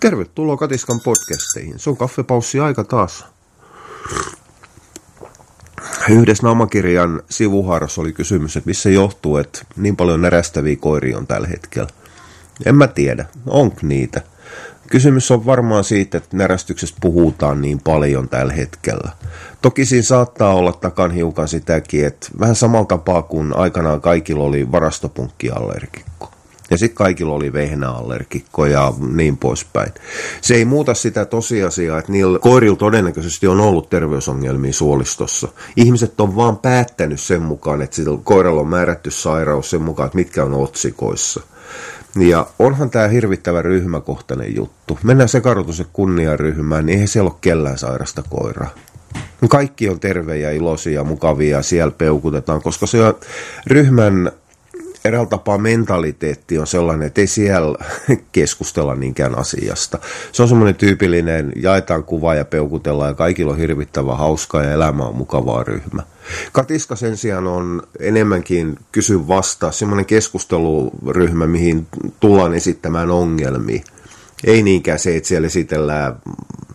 Tervetuloa 0.00 0.56
Katiskan 0.56 1.00
podcasteihin. 1.00 1.78
Se 1.78 1.90
on 1.90 1.96
kaffepaussi 1.96 2.60
aika 2.60 2.84
taas. 2.84 3.24
Yhdessä 6.08 6.42
naamakirjan 6.42 7.22
sivuhaarossa 7.30 8.00
oli 8.00 8.12
kysymys, 8.12 8.56
että 8.56 8.68
missä 8.68 8.90
johtuu, 8.90 9.36
että 9.36 9.64
niin 9.76 9.96
paljon 9.96 10.22
närästäviä 10.22 10.76
koiria 10.76 11.18
on 11.18 11.26
tällä 11.26 11.48
hetkellä. 11.48 11.88
En 12.66 12.74
mä 12.74 12.86
tiedä, 12.86 13.24
onko 13.46 13.76
niitä. 13.82 14.20
Kysymys 14.90 15.30
on 15.30 15.46
varmaan 15.46 15.84
siitä, 15.84 16.18
että 16.18 16.36
närästyksestä 16.36 16.98
puhutaan 17.00 17.62
niin 17.62 17.80
paljon 17.84 18.28
tällä 18.28 18.52
hetkellä. 18.52 19.12
Toki 19.62 19.84
siinä 19.84 20.02
saattaa 20.02 20.54
olla 20.54 20.72
takan 20.72 21.10
hiukan 21.10 21.48
sitäkin, 21.48 22.06
että 22.06 22.28
vähän 22.40 22.56
samalla 22.56 22.86
tapaa 22.86 23.22
kuin 23.22 23.56
aikanaan 23.56 24.00
kaikilla 24.00 24.44
oli 24.44 24.72
varastopunkkiallergikko. 24.72 26.15
Ja 26.70 26.78
sitten 26.78 26.96
kaikilla 26.96 27.34
oli 27.34 27.52
vehnäallergikko 27.52 28.66
ja 28.66 28.92
niin 29.14 29.36
poispäin. 29.36 29.92
Se 30.40 30.54
ei 30.54 30.64
muuta 30.64 30.94
sitä 30.94 31.24
tosiasiaa, 31.24 31.98
että 31.98 32.12
niillä 32.12 32.38
koirilla 32.38 32.76
todennäköisesti 32.76 33.46
on 33.46 33.60
ollut 33.60 33.90
terveysongelmia 33.90 34.72
suolistossa. 34.72 35.48
Ihmiset 35.76 36.20
on 36.20 36.36
vaan 36.36 36.56
päättänyt 36.56 37.20
sen 37.20 37.42
mukaan, 37.42 37.82
että 37.82 37.96
sillä 37.96 38.18
koiralla 38.24 38.60
on 38.60 38.68
määrätty 38.68 39.10
sairaus 39.10 39.70
sen 39.70 39.82
mukaan, 39.82 40.06
että 40.06 40.18
mitkä 40.18 40.44
on 40.44 40.54
otsikoissa. 40.54 41.40
Ja 42.18 42.46
onhan 42.58 42.90
tämä 42.90 43.08
hirvittävä 43.08 43.62
ryhmäkohtainen 43.62 44.56
juttu. 44.56 44.98
Mennään 45.02 45.28
ja 45.78 45.84
kunniaryhmään, 45.92 46.86
niin 46.86 46.94
eihän 46.94 47.08
siellä 47.08 47.30
ole 47.30 47.38
kellään 47.40 47.78
sairasta 47.78 48.22
koiraa. 48.30 48.70
Kaikki 49.48 49.88
on 49.88 50.00
tervejä, 50.00 50.50
iloisia, 50.50 51.04
mukavia, 51.04 51.62
siellä 51.62 51.94
peukutetaan, 51.98 52.62
koska 52.62 52.86
se 52.86 52.98
ryhmän 53.66 54.32
eräällä 55.06 55.28
tapaa 55.28 55.58
mentaliteetti 55.58 56.58
on 56.58 56.66
sellainen, 56.66 57.06
että 57.06 57.20
ei 57.20 57.26
siellä 57.26 57.78
keskustella 58.32 58.94
niinkään 58.94 59.38
asiasta. 59.38 59.98
Se 60.32 60.42
on 60.42 60.48
semmoinen 60.48 60.74
tyypillinen, 60.74 61.52
jaetaan 61.56 62.04
kuva 62.04 62.34
ja 62.34 62.44
peukutellaan 62.44 63.10
ja 63.10 63.14
kaikilla 63.14 63.52
on 63.52 63.58
hirvittävä 63.58 64.14
hauskaa 64.14 64.62
ja 64.62 64.72
elämä 64.72 65.04
on 65.04 65.16
mukavaa 65.16 65.64
ryhmä. 65.64 66.02
Katiska 66.52 66.96
sen 66.96 67.16
sijaan 67.16 67.46
on 67.46 67.82
enemmänkin 68.00 68.78
kysy 68.92 69.28
vastaa, 69.28 69.72
semmoinen 69.72 70.06
keskusteluryhmä, 70.06 71.46
mihin 71.46 71.86
tullaan 72.20 72.54
esittämään 72.54 73.10
ongelmia. 73.10 73.82
Ei 74.44 74.62
niinkään 74.62 74.98
se, 74.98 75.16
että 75.16 75.28
siellä 75.28 75.46
esitellään 75.46 76.16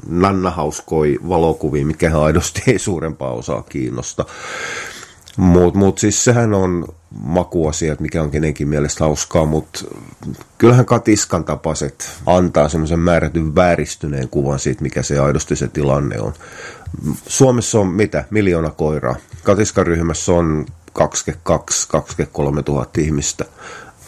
nannahauskoi 0.08 1.20
valokuvia, 1.30 1.86
mikä 1.86 2.20
aidosti 2.20 2.61
ei 2.67 2.80
suurempaa 2.80 3.31
osaa 3.31 3.64
kiinnosta. 3.64 4.25
Mutta 5.37 5.79
mut 5.79 5.97
siis 5.97 6.23
sehän 6.23 6.53
on 6.53 6.87
makuasiat, 7.23 7.99
mikä 7.99 8.23
on 8.23 8.31
kenenkin 8.31 8.67
mielestä 8.67 9.03
hauskaa, 9.03 9.45
mutta 9.45 9.79
kyllähän 10.57 10.85
katiskan 10.85 11.43
tapaset 11.43 12.09
antaa 12.25 12.69
semmoisen 12.69 12.99
määrätyn 12.99 13.55
vääristyneen 13.55 14.29
kuvan 14.29 14.59
siitä, 14.59 14.81
mikä 14.81 15.03
se 15.03 15.19
aidosti 15.19 15.55
se 15.55 15.67
tilanne 15.67 16.19
on. 16.19 16.33
Suomessa 17.27 17.79
on 17.79 17.87
mitä? 17.87 18.23
Miljoona 18.29 18.69
koiraa. 18.69 19.15
Katiskaryhmässä 19.43 20.31
on 20.31 20.65
22-23 20.99 21.03
000 22.67 22.87
ihmistä. 22.97 23.45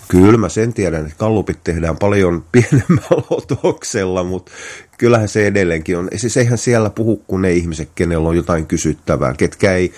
Kyllä 0.07 0.37
mä 0.37 0.49
sen 0.49 0.73
tiedän, 0.73 1.05
että 1.05 1.17
kallupit 1.17 1.63
tehdään 1.63 1.97
paljon 1.97 2.43
pienemmällä 2.51 3.23
otoksella, 3.29 4.23
mutta 4.23 4.51
kyllähän 4.97 5.27
se 5.27 5.47
edelleenkin 5.47 5.97
on. 5.97 6.07
Siis 6.15 6.37
eihän 6.37 6.57
siellä 6.57 6.89
puhu 6.89 7.23
kuin 7.27 7.41
ne 7.41 7.53
ihmiset, 7.53 7.89
kenellä 7.95 8.29
on 8.29 8.35
jotain 8.35 8.65
kysyttävää, 8.65 9.33
ketkä 9.33 9.73
ei 9.73 9.93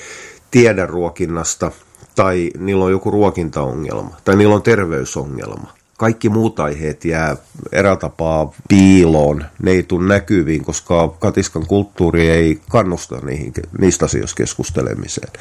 tiedä 0.51 0.85
ruokinnasta 0.85 1.71
tai 2.15 2.51
niillä 2.57 2.85
on 2.85 2.91
joku 2.91 3.11
ruokintaongelma 3.11 4.15
tai 4.25 4.35
niillä 4.35 4.55
on 4.55 4.61
terveysongelma. 4.61 5.73
Kaikki 5.97 6.29
muut 6.29 6.59
aiheet 6.59 7.05
jää 7.05 7.37
erätapaa 7.71 8.53
piiloon, 8.69 9.45
ne 9.63 9.71
ei 9.71 9.83
tule 9.83 10.07
näkyviin, 10.07 10.65
koska 10.65 11.07
katiskan 11.19 11.65
kulttuuri 11.65 12.29
ei 12.29 12.61
kannusta 12.69 13.17
niihin, 13.17 13.53
niistä 13.79 14.05
asioista 14.05 14.35
keskustelemiseen. 14.35 15.31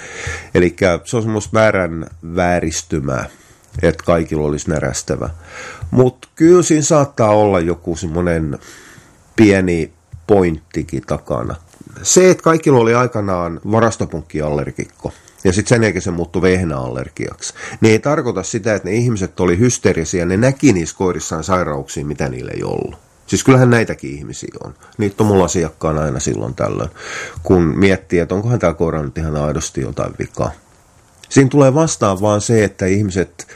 Eli 0.54 0.76
se 1.04 1.16
on 1.16 1.22
semmoista 1.22 1.50
väärän 1.52 2.06
vääristymää, 2.36 3.28
että 3.82 4.04
kaikilla 4.04 4.46
olisi 4.46 4.70
närästävä. 4.70 5.30
Mutta 5.90 6.28
kyllä 6.36 6.62
siinä 6.62 6.82
saattaa 6.82 7.30
olla 7.30 7.60
joku 7.60 7.96
semmoinen 7.96 8.58
pieni 9.36 9.92
pointtikin 10.26 11.02
takana 11.06 11.54
se, 12.02 12.30
että 12.30 12.42
kaikilla 12.42 12.78
oli 12.78 12.94
aikanaan 12.94 13.60
varastopunkkiallergikko, 13.70 15.12
ja 15.44 15.52
sitten 15.52 15.68
sen 15.68 15.82
jälkeen 15.82 16.02
se 16.02 16.10
muuttui 16.10 16.42
vehnäallergiaksi, 16.42 17.54
niin 17.80 17.92
ei 17.92 17.98
tarkoita 17.98 18.42
sitä, 18.42 18.74
että 18.74 18.88
ne 18.88 18.94
ihmiset 18.94 19.40
oli 19.40 19.58
hysteerisiä, 19.58 20.26
ne 20.26 20.36
näki 20.36 20.72
niissä 20.72 20.96
koirissaan 20.96 21.44
sairauksia, 21.44 22.04
mitä 22.04 22.28
niille 22.28 22.52
ei 22.54 22.62
ollut. 22.62 22.96
Siis 23.26 23.44
kyllähän 23.44 23.70
näitäkin 23.70 24.10
ihmisiä 24.10 24.54
on. 24.64 24.74
Niitä 24.98 25.22
on 25.22 25.26
mulla 25.26 25.44
asiakkaana 25.44 26.02
aina 26.02 26.20
silloin 26.20 26.54
tällöin, 26.54 26.90
kun 27.42 27.62
miettii, 27.62 28.18
että 28.18 28.34
onkohan 28.34 28.58
tämä 28.58 28.74
koira 28.74 29.02
nyt 29.02 29.18
ihan 29.18 29.36
aidosti 29.36 29.80
jotain 29.80 30.14
vikaa. 30.18 30.50
Siinä 31.28 31.48
tulee 31.48 31.74
vastaan 31.74 32.20
vaan 32.20 32.40
se, 32.40 32.64
että 32.64 32.86
ihmiset 32.86 33.46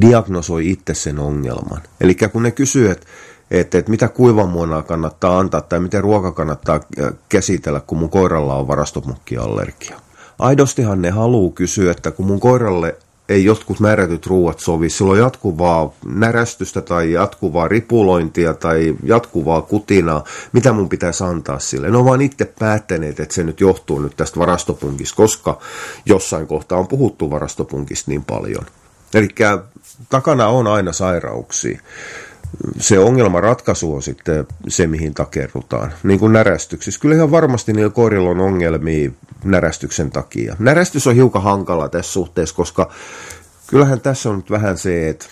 diagnosoi 0.00 0.70
itse 0.70 0.94
sen 0.94 1.18
ongelman. 1.18 1.82
Eli 2.00 2.16
kun 2.32 2.42
ne 2.42 2.50
kysyy, 2.50 2.90
että 2.90 3.06
että, 3.50 3.78
että 3.78 3.90
mitä 3.90 4.08
kuivamuonaa 4.08 4.82
kannattaa 4.82 5.38
antaa 5.38 5.60
tai 5.60 5.80
miten 5.80 6.02
ruoka 6.02 6.32
kannattaa 6.32 6.80
äh, 7.00 7.12
käsitellä, 7.28 7.80
kun 7.86 7.98
mun 7.98 8.10
koiralla 8.10 8.54
on 8.54 8.68
varastomukkiallergia. 8.68 10.00
Aidostihan 10.38 11.02
ne 11.02 11.10
haluaa 11.10 11.52
kysyä, 11.52 11.90
että 11.90 12.10
kun 12.10 12.26
mun 12.26 12.40
koiralle 12.40 12.96
ei 13.28 13.44
jotkut 13.44 13.80
määrätyt 13.80 14.26
ruuat 14.26 14.60
sovi, 14.60 14.90
sillä 14.90 15.12
on 15.12 15.18
jatkuvaa 15.18 15.92
närästystä 16.04 16.80
tai 16.80 17.12
jatkuvaa 17.12 17.68
ripulointia 17.68 18.54
tai 18.54 18.94
jatkuvaa 19.02 19.62
kutinaa, 19.62 20.24
mitä 20.52 20.72
mun 20.72 20.88
pitäisi 20.88 21.24
antaa 21.24 21.58
sille. 21.58 21.90
Ne 21.90 21.96
on 21.96 22.04
vaan 22.04 22.20
itse 22.20 22.44
päättäneet, 22.58 23.20
että 23.20 23.34
se 23.34 23.44
nyt 23.44 23.60
johtuu 23.60 23.98
nyt 23.98 24.16
tästä 24.16 24.40
varastopunkista, 24.40 25.16
koska 25.16 25.58
jossain 26.06 26.46
kohtaa 26.46 26.78
on 26.78 26.88
puhuttu 26.88 27.30
varastopunkista 27.30 28.10
niin 28.10 28.24
paljon. 28.24 28.66
Eli 29.14 29.28
takana 30.08 30.48
on 30.48 30.66
aina 30.66 30.92
sairauksia 30.92 31.80
se 32.78 32.98
ongelmanratkaisu 32.98 33.94
on 33.94 34.02
sitten 34.02 34.46
se, 34.68 34.86
mihin 34.86 35.14
takerrutaan. 35.14 35.92
Niin 36.02 36.20
kuin 36.20 36.32
närästyksissä. 36.32 37.00
Kyllä 37.00 37.14
ihan 37.14 37.30
varmasti 37.30 37.72
niillä 37.72 37.90
koirilla 37.90 38.30
on 38.30 38.40
ongelmia 38.40 39.10
närästyksen 39.44 40.10
takia. 40.10 40.56
Närästys 40.58 41.06
on 41.06 41.14
hiukan 41.14 41.42
hankala 41.42 41.88
tässä 41.88 42.12
suhteessa, 42.12 42.54
koska 42.54 42.90
kyllähän 43.66 44.00
tässä 44.00 44.30
on 44.30 44.36
nyt 44.36 44.50
vähän 44.50 44.78
se, 44.78 45.08
että 45.08 45.26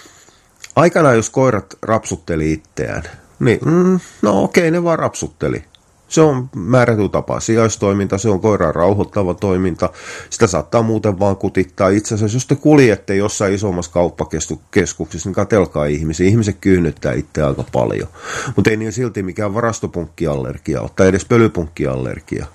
aikanaan 0.77 1.17
jos 1.17 1.31
koirat 1.31 1.75
rapsutteli 1.83 2.53
itseään, 2.53 3.03
niin 3.41 3.59
mm, 3.65 4.01
no 4.23 4.43
okei, 4.43 4.71
ne 4.71 4.85
vaan 4.85 4.99
rapsutteli. 4.99 5.65
Se 6.09 6.21
on 6.21 6.49
määrätty 6.57 7.09
tapa 7.09 7.41
sijaistoiminta, 7.41 8.19
se 8.19 8.29
on 8.29 8.41
koiran 8.41 8.75
rauhoittava 8.75 9.35
toiminta. 9.35 9.91
Sitä 10.31 10.47
saattaa 10.47 10.83
muuten 10.83 11.19
vaan 11.19 11.37
kutittaa. 11.37 11.89
Itse 11.89 12.15
asiassa, 12.15 12.37
jos 12.37 12.47
te 12.47 12.57
kuljette 12.57 13.17
jossain 13.17 13.55
isommassa 13.55 13.93
kauppakeskuksessa, 13.93 15.29
niin 15.29 15.35
katelkaa 15.35 15.87
ihmisiä. 15.87 16.27
Ihmiset 16.27 16.57
kyynnyttää 16.61 17.13
itse 17.13 17.43
aika 17.43 17.65
paljon. 17.73 18.09
Mutta 18.57 18.71
ei 18.71 18.77
niin 18.77 18.93
silti 18.93 19.23
mikään 19.23 19.55
varastopunkkiallergia 19.55 20.81
ole, 20.81 20.91
tai 20.97 21.09
edes 21.09 21.25
pölypunkkiallergia. 21.25 22.47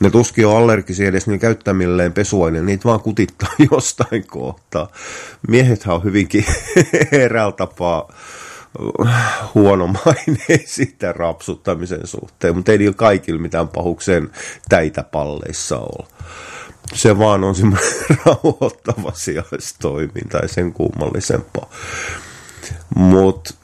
Ne 0.00 0.10
tuskin 0.10 0.46
on 0.46 0.56
allergisia 0.56 1.08
edes 1.08 1.26
niin 1.26 1.40
käyttämilleen 1.40 2.12
pesuaine, 2.12 2.62
niitä 2.62 2.84
vaan 2.84 3.00
kutittaa 3.00 3.48
jostain 3.72 4.26
kohtaa. 4.26 4.88
Miehethän 5.48 5.96
on 5.96 6.04
hyvinkin 6.04 6.44
eräällä 7.12 7.52
tapaa 7.52 8.12
huono 9.54 9.86
maine 9.86 10.64
sitä 10.64 11.12
rapsuttamisen 11.12 12.06
suhteen, 12.06 12.56
mutta 12.56 12.72
ei 12.72 12.78
niillä 12.78 12.94
kaikilla 12.94 13.40
mitään 13.40 13.68
pahuksen 13.68 14.30
täitä 14.68 15.02
palleissa 15.02 15.78
ole. 15.78 16.06
Se 16.94 17.18
vaan 17.18 17.44
on 17.44 17.54
semmoinen 17.54 17.88
rauhoittava 18.26 19.12
sijaistoiminta 19.14 20.38
ja 20.38 20.48
sen 20.48 20.72
kummallisempaa. 20.72 21.70
Mutta 22.96 23.54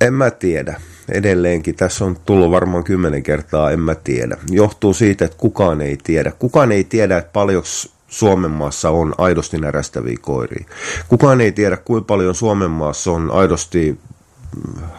en 0.00 0.14
mä 0.14 0.30
tiedä. 0.30 0.80
Edelleenkin 1.08 1.74
tässä 1.74 2.04
on 2.04 2.16
tullut 2.26 2.50
varmaan 2.50 2.84
kymmenen 2.84 3.22
kertaa, 3.22 3.70
en 3.70 3.80
mä 3.80 3.94
tiedä. 3.94 4.36
Johtuu 4.50 4.94
siitä, 4.94 5.24
että 5.24 5.36
kukaan 5.36 5.80
ei 5.80 5.98
tiedä. 6.04 6.32
Kukaan 6.38 6.72
ei 6.72 6.84
tiedä, 6.84 7.18
että 7.18 7.32
paljonko 7.32 7.68
Suomen 8.08 8.50
maassa 8.50 8.90
on 8.90 9.14
aidosti 9.18 9.58
närästäviä 9.58 10.16
koiria. 10.20 10.64
Kukaan 11.08 11.40
ei 11.40 11.52
tiedä, 11.52 11.76
kuinka 11.76 12.06
paljon 12.06 12.34
Suomen 12.34 12.70
maassa 12.70 13.12
on 13.12 13.30
aidosti 13.30 13.98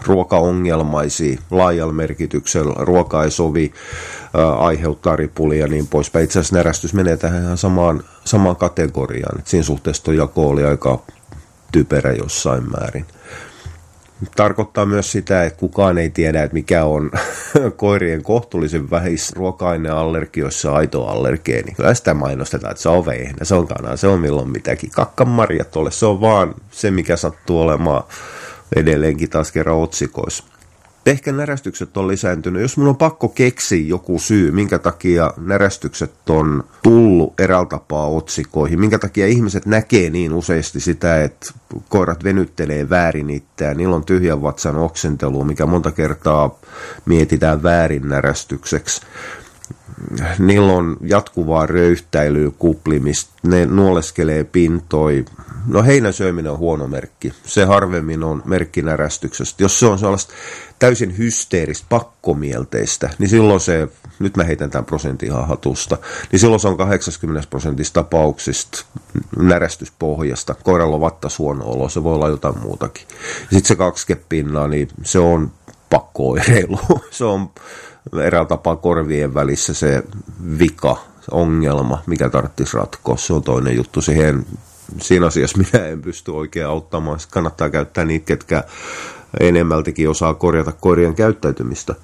ruokaongelmaisia 0.06 1.40
laajalla 1.52 1.94
merkityksellä, 1.94 2.74
ruoka 2.78 3.24
ei 3.24 3.32
sovi, 3.32 3.74
ää, 4.34 4.52
aiheuttaa 4.56 5.16
ripulia 5.16 5.60
ja 5.60 5.68
niin 5.68 5.88
poispäin. 5.88 6.26
Itse 6.26 6.40
asiassa 6.40 6.56
närästys 6.56 6.94
menee 6.94 7.18
tähän 7.18 7.44
ihan 7.44 7.58
samaan, 7.58 8.04
samaan 8.26 8.56
kategoriaan. 8.56 9.40
Et 9.40 9.48
siinä 9.48 9.64
suhteessa 9.64 10.14
jako 10.14 10.50
oli 10.50 10.64
aika 10.64 11.00
typerä 11.72 12.12
jossain 12.12 12.64
määrin. 12.72 13.06
Tarkoittaa 14.36 14.86
myös 14.86 15.12
sitä, 15.12 15.46
että 15.46 15.60
kukaan 15.60 15.98
ei 15.98 16.10
tiedä, 16.10 16.44
että 16.44 16.54
mikä 16.54 16.86
on 16.86 17.12
koirien 17.76 18.24
kohtuullisen 18.24 18.90
vähis 18.90 19.34
ruoka-aineallergioissa 19.36 20.72
aito 20.72 21.08
allergeeni. 21.08 21.72
Kyllä 21.72 21.94
sitä 21.94 22.14
mainostetaan, 22.14 22.72
että 22.72 22.84
se 22.84 22.90
on 22.90 23.06
vehnä, 23.06 23.46
se 23.46 23.56
on 23.56 23.68
kana, 23.68 23.98
se 23.98 24.08
on 24.08 24.20
milloin 24.20 24.50
mitäkin. 24.50 24.92
Kakkamarjat 24.92 25.76
ole, 25.76 25.92
se 25.92 26.06
on 26.06 26.22
vaan 26.22 26.56
se, 26.72 26.92
mikä 26.92 27.16
sattuu 27.16 27.62
olemaan 27.62 28.04
edelleenkin 28.76 29.30
taas 29.30 29.52
kerran 29.52 29.78
otsikoissa. 29.78 30.44
Ehkä 31.06 31.32
närästykset 31.32 31.98
on 31.98 32.08
lisääntynyt. 32.08 32.62
Jos 32.62 32.78
mun 32.78 32.88
on 32.88 32.98
pakko 32.98 33.28
keksiä 33.28 33.88
joku 33.88 34.20
syy, 34.20 34.52
minkä 34.52 34.80
takia 34.80 35.34
närästykset 35.38 36.30
on 36.30 36.64
tullut 36.84 37.40
eräällä 37.40 37.66
tapaa 37.66 38.08
otsikoihin, 38.08 38.80
minkä 38.80 39.00
takia 39.00 39.28
ihmiset 39.28 39.66
näkee 39.66 40.10
niin 40.10 40.34
useasti 40.34 40.80
sitä, 40.80 41.24
että 41.24 41.54
koirat 41.90 42.24
venyttelee 42.24 42.90
väärin 42.90 43.30
itseään, 43.30 43.78
niillä 43.78 43.96
on 43.96 44.06
tyhjän 44.06 44.42
vatsan 44.42 44.76
oksentelu, 44.76 45.44
mikä 45.44 45.66
monta 45.66 45.92
kertaa 45.92 46.60
mietitään 47.06 47.64
väärin 47.64 48.10
närästykseksi 48.10 49.02
niillä 50.40 50.74
on 50.74 50.98
jatkuvaa 51.02 51.66
röyhtäilyä, 51.66 52.52
kuplimista, 52.60 53.32
ne 53.44 53.66
nuoleskelee 53.66 54.44
pintoi. 54.44 55.26
No 55.68 55.84
heinän 55.84 56.14
syöminen 56.14 56.52
on 56.52 56.58
huono 56.58 56.88
merkki. 56.88 57.34
Se 57.46 57.66
harvemmin 57.66 58.24
on 58.24 58.42
merkki 58.46 58.82
närästyksestä. 58.82 59.64
Jos 59.64 59.80
se 59.80 59.86
on 59.86 60.00
sellaista 60.00 60.34
täysin 60.80 61.18
hysteeristä, 61.18 61.86
pakkomielteistä, 61.90 63.10
niin 63.20 63.30
silloin 63.30 63.60
se, 63.60 63.88
nyt 64.20 64.38
mä 64.38 64.44
heitän 64.44 64.70
tämän 64.70 64.86
prosentin 64.86 65.30
ihan 65.30 65.48
hatusta, 65.48 65.98
niin 66.32 66.40
silloin 66.40 66.60
se 66.60 66.68
on 66.68 66.78
80 66.78 67.50
prosentista 67.50 68.04
tapauksista 68.04 68.86
närästyspohjasta. 69.38 70.56
Koiralla 70.64 70.96
on 70.96 71.02
vattas 71.02 71.40
huono 71.40 71.66
olo, 71.66 71.90
se 71.90 72.04
voi 72.04 72.16
olla 72.16 72.30
jotain 72.30 72.60
muutakin. 72.60 73.08
Sitten 73.40 73.66
se 73.66 73.76
20 73.76 74.30
pinnaa, 74.30 74.68
niin 74.68 74.88
se 75.04 75.20
on 75.20 75.52
pakkooireilu. 75.90 76.80
se 77.12 77.26
on 77.26 77.50
eräällä 78.22 78.48
tapaa 78.48 78.76
korvien 78.76 79.34
välissä 79.34 79.74
se 79.74 80.04
vika, 80.60 80.96
se 81.20 81.28
ongelma, 81.32 82.04
mikä 82.08 82.30
tarvitsisi 82.30 82.78
ratkoa. 82.78 83.18
Se 83.18 83.34
on 83.34 83.44
toinen 83.44 83.76
juttu. 83.76 84.02
Siihen, 84.02 84.46
siinä 85.02 85.26
asiassa 85.26 85.58
minä 85.58 85.86
en 85.86 86.02
pysty 86.02 86.32
oikein 86.32 86.68
auttamaan. 86.68 87.20
Sitten 87.20 87.34
kannattaa 87.34 87.70
käyttää 87.70 88.06
niitä, 88.06 88.26
ketkä 88.26 88.64
enemmältikin 89.40 90.10
osaa 90.10 90.34
korjata 90.34 90.72
koirien 90.72 91.16
käyttäytymistä. 91.16 91.96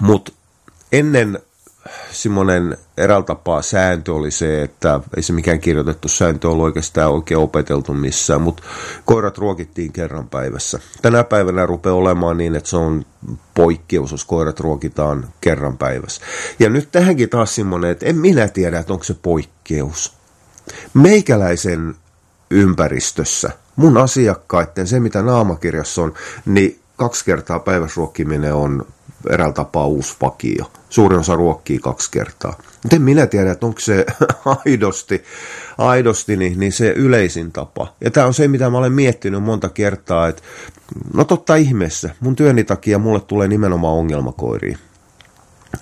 Mutta 0.00 0.32
ennen 0.92 1.38
semmoinen 2.12 2.76
eräällä 2.96 3.24
tapaa 3.26 3.62
sääntö 3.62 4.14
oli 4.14 4.30
se, 4.30 4.62
että 4.62 5.00
ei 5.16 5.22
se 5.22 5.32
mikään 5.32 5.60
kirjoitettu 5.60 6.08
sääntö 6.08 6.48
ollut 6.48 6.64
oikeastaan 6.64 7.10
oikein 7.10 7.38
opeteltu 7.38 7.94
missään, 7.94 8.42
mutta 8.42 8.62
koirat 9.04 9.38
ruokittiin 9.38 9.92
kerran 9.92 10.28
päivässä. 10.28 10.78
Tänä 11.02 11.24
päivänä 11.24 11.66
rupeaa 11.66 11.94
olemaan 11.94 12.36
niin, 12.36 12.56
että 12.56 12.70
se 12.70 12.76
on 12.76 13.06
poikkeus, 13.54 14.12
jos 14.12 14.24
koirat 14.24 14.60
ruokitaan 14.60 15.28
kerran 15.40 15.78
päivässä. 15.78 16.22
Ja 16.58 16.70
nyt 16.70 16.88
tähänkin 16.92 17.28
taas 17.28 17.54
semmoinen, 17.54 17.90
että 17.90 18.06
en 18.06 18.16
minä 18.16 18.48
tiedä, 18.48 18.78
että 18.78 18.92
onko 18.92 19.04
se 19.04 19.14
poikkeus. 19.14 20.12
Meikäläisen 20.94 21.94
ympäristössä, 22.50 23.50
mun 23.76 23.96
asiakkaiden, 23.96 24.86
se 24.86 25.00
mitä 25.00 25.22
naamakirjassa 25.22 26.02
on, 26.02 26.14
niin 26.46 26.80
kaksi 26.96 27.24
kertaa 27.24 27.58
päivässä 27.58 27.94
ruokkiminen 27.96 28.54
on 28.54 28.86
eräällä 29.30 29.54
tapaa 29.54 29.86
uusi 29.86 30.16
vakio. 30.20 30.70
Suurin 30.88 31.20
osa 31.20 31.34
ruokkii 31.34 31.78
kaksi 31.78 32.10
kertaa. 32.10 32.54
Mutta 32.82 32.96
en 32.96 33.02
minä 33.02 33.26
tiedä, 33.26 33.50
että 33.50 33.66
onko 33.66 33.80
se 33.80 34.06
aidosti, 34.64 35.24
aidosti 35.78 36.36
niin, 36.36 36.60
niin 36.60 36.72
se 36.72 36.90
yleisin 36.90 37.52
tapa. 37.52 37.94
Ja 38.00 38.10
tämä 38.10 38.26
on 38.26 38.34
se, 38.34 38.48
mitä 38.48 38.70
mä 38.70 38.78
olen 38.78 38.92
miettinyt 38.92 39.42
monta 39.42 39.68
kertaa, 39.68 40.28
että 40.28 40.42
no 41.14 41.24
totta 41.24 41.56
ihmeessä, 41.56 42.10
mun 42.20 42.36
työni 42.36 42.64
takia 42.64 42.98
mulle 42.98 43.20
tulee 43.20 43.48
nimenomaan 43.48 43.94
ongelmakoiria. 43.94 44.78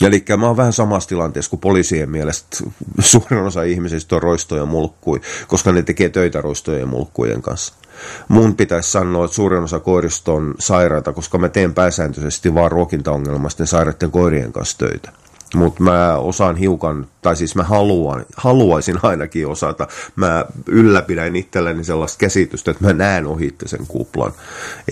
Eli 0.01 0.25
mä 0.37 0.47
oon 0.47 0.57
vähän 0.57 0.73
samassa 0.73 1.09
tilanteessa 1.09 1.51
kuin 1.51 1.61
poliisien 1.61 2.11
mielestä 2.11 2.57
suurin 3.01 3.47
osa 3.47 3.63
ihmisistä 3.63 4.17
on 4.17 4.23
roistoja 4.23 4.67
mulkkui, 4.67 5.21
koska 5.49 5.73
ne 5.73 5.83
tekee 5.83 6.09
töitä 6.09 6.41
roistojen 6.41 6.81
ja 6.81 6.87
mulkkujen 6.87 7.43
kanssa. 7.43 7.75
Mun 8.29 8.57
pitäisi 8.57 8.91
sanoa, 8.91 9.25
että 9.25 9.35
suurin 9.35 9.63
osa 9.63 9.81
koirista 9.81 10.33
on 10.33 10.55
sairaita, 10.59 11.13
koska 11.13 11.39
mä 11.39 11.49
teen 11.49 11.75
pääsääntöisesti 11.75 12.55
vaan 12.55 12.73
ruokintaongelmaisten 12.73 13.67
sairaiden 13.67 14.11
koirien 14.11 14.53
kanssa 14.53 14.79
töitä. 14.79 15.13
Mutta 15.55 15.83
mä 15.83 16.17
osaan 16.17 16.57
hiukan, 16.57 17.07
tai 17.23 17.37
siis 17.37 17.55
mä 17.55 17.63
haluan, 17.63 18.25
haluaisin 18.37 18.99
ainakin 19.03 19.47
osata. 19.47 19.89
Mä 20.17 20.45
ylläpidän 20.67 21.37
itselleni 21.37 21.85
sellaista 21.85 22.19
käsitystä, 22.19 22.71
että 22.71 22.85
mä 22.85 22.93
näen 22.93 23.27
ohitte 23.27 23.69
sen 23.69 23.87
kuplan. 23.87 24.33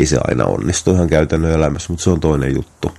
Ei 0.01 0.07
se 0.07 0.19
aina 0.29 0.45
onnistu 0.45 0.93
ihan 0.93 1.09
käytännön 1.09 1.53
elämässä, 1.53 1.93
mutta 1.93 2.05
se 2.05 2.11
on 2.11 2.21
toinen 2.21 2.55
juttu. 2.55 2.91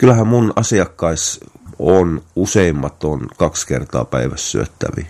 Kyllähän 0.00 0.26
mun 0.26 0.52
asiakkais 0.56 1.40
on 1.78 2.22
useimmat 2.36 3.04
on 3.04 3.28
kaksi 3.36 3.66
kertaa 3.66 4.04
päivässä 4.04 4.50
syöttäviä 4.50 5.06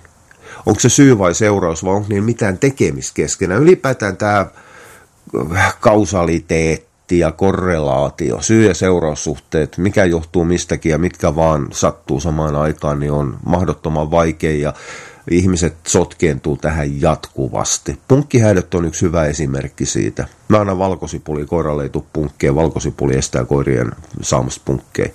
onko 0.66 0.80
se 0.80 0.88
syy 0.88 1.18
vai 1.18 1.34
seuraus 1.34 1.84
vai 1.84 1.94
onko 1.94 2.08
niin 2.08 2.24
mitään 2.24 2.58
tekemistä 2.58 3.14
keskenään. 3.14 3.62
Ylipäätään 3.62 4.16
tämä 4.16 4.46
kausaliteetti 5.80 7.18
ja 7.18 7.32
korrelaatio, 7.32 8.42
syy- 8.42 8.66
ja 8.66 8.74
seuraussuhteet, 8.74 9.78
mikä 9.78 10.04
johtuu 10.04 10.44
mistäkin 10.44 10.90
ja 10.90 10.98
mitkä 10.98 11.36
vaan 11.36 11.68
sattuu 11.72 12.20
samaan 12.20 12.56
aikaan, 12.56 13.00
niin 13.00 13.12
on 13.12 13.36
mahdottoman 13.46 14.10
vaikea 14.10 14.56
ja 14.56 14.72
ihmiset 15.30 15.76
sotkeentuu 15.86 16.56
tähän 16.56 17.00
jatkuvasti. 17.00 17.98
Punkkihäidöt 18.08 18.74
on 18.74 18.84
yksi 18.84 19.02
hyvä 19.02 19.24
esimerkki 19.24 19.86
siitä. 19.86 20.28
Mä 20.48 20.58
aina 20.58 20.78
valkosipuli, 20.78 21.46
koiralle 21.46 21.82
ei 21.82 21.88
tule 21.88 22.04
punkkeja, 22.12 22.54
valkosipuli 22.54 23.16
estää 23.16 23.44
koirien 23.44 23.92
saamasta 24.22 24.62
punkkeja. 24.64 25.08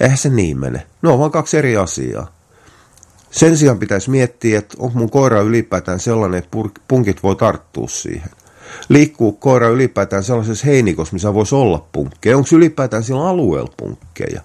Eihän 0.00 0.18
se 0.18 0.28
niin 0.28 0.60
mene. 0.60 0.86
Ne 1.02 1.08
on 1.08 1.18
vaan 1.18 1.30
kaksi 1.30 1.56
eri 1.56 1.76
asiaa. 1.76 2.36
Sen 3.30 3.56
sijaan 3.56 3.78
pitäisi 3.78 4.10
miettiä, 4.10 4.58
että 4.58 4.76
onko 4.78 4.98
mun 4.98 5.10
koira 5.10 5.40
ylipäätään 5.40 6.00
sellainen, 6.00 6.38
että 6.38 6.58
punkit 6.88 7.22
voi 7.22 7.36
tarttua 7.36 7.88
siihen. 7.88 8.30
Liikkuu 8.88 9.32
koira 9.32 9.68
ylipäätään 9.68 10.24
sellaisessa 10.24 10.66
heinikossa, 10.66 11.12
missä 11.12 11.34
voisi 11.34 11.54
olla 11.54 11.86
punkkeja? 11.92 12.36
Onko 12.36 12.48
ylipäätään 12.52 13.02
sillä 13.02 13.28
alueella 13.28 13.72
punkkeja? 13.76 14.40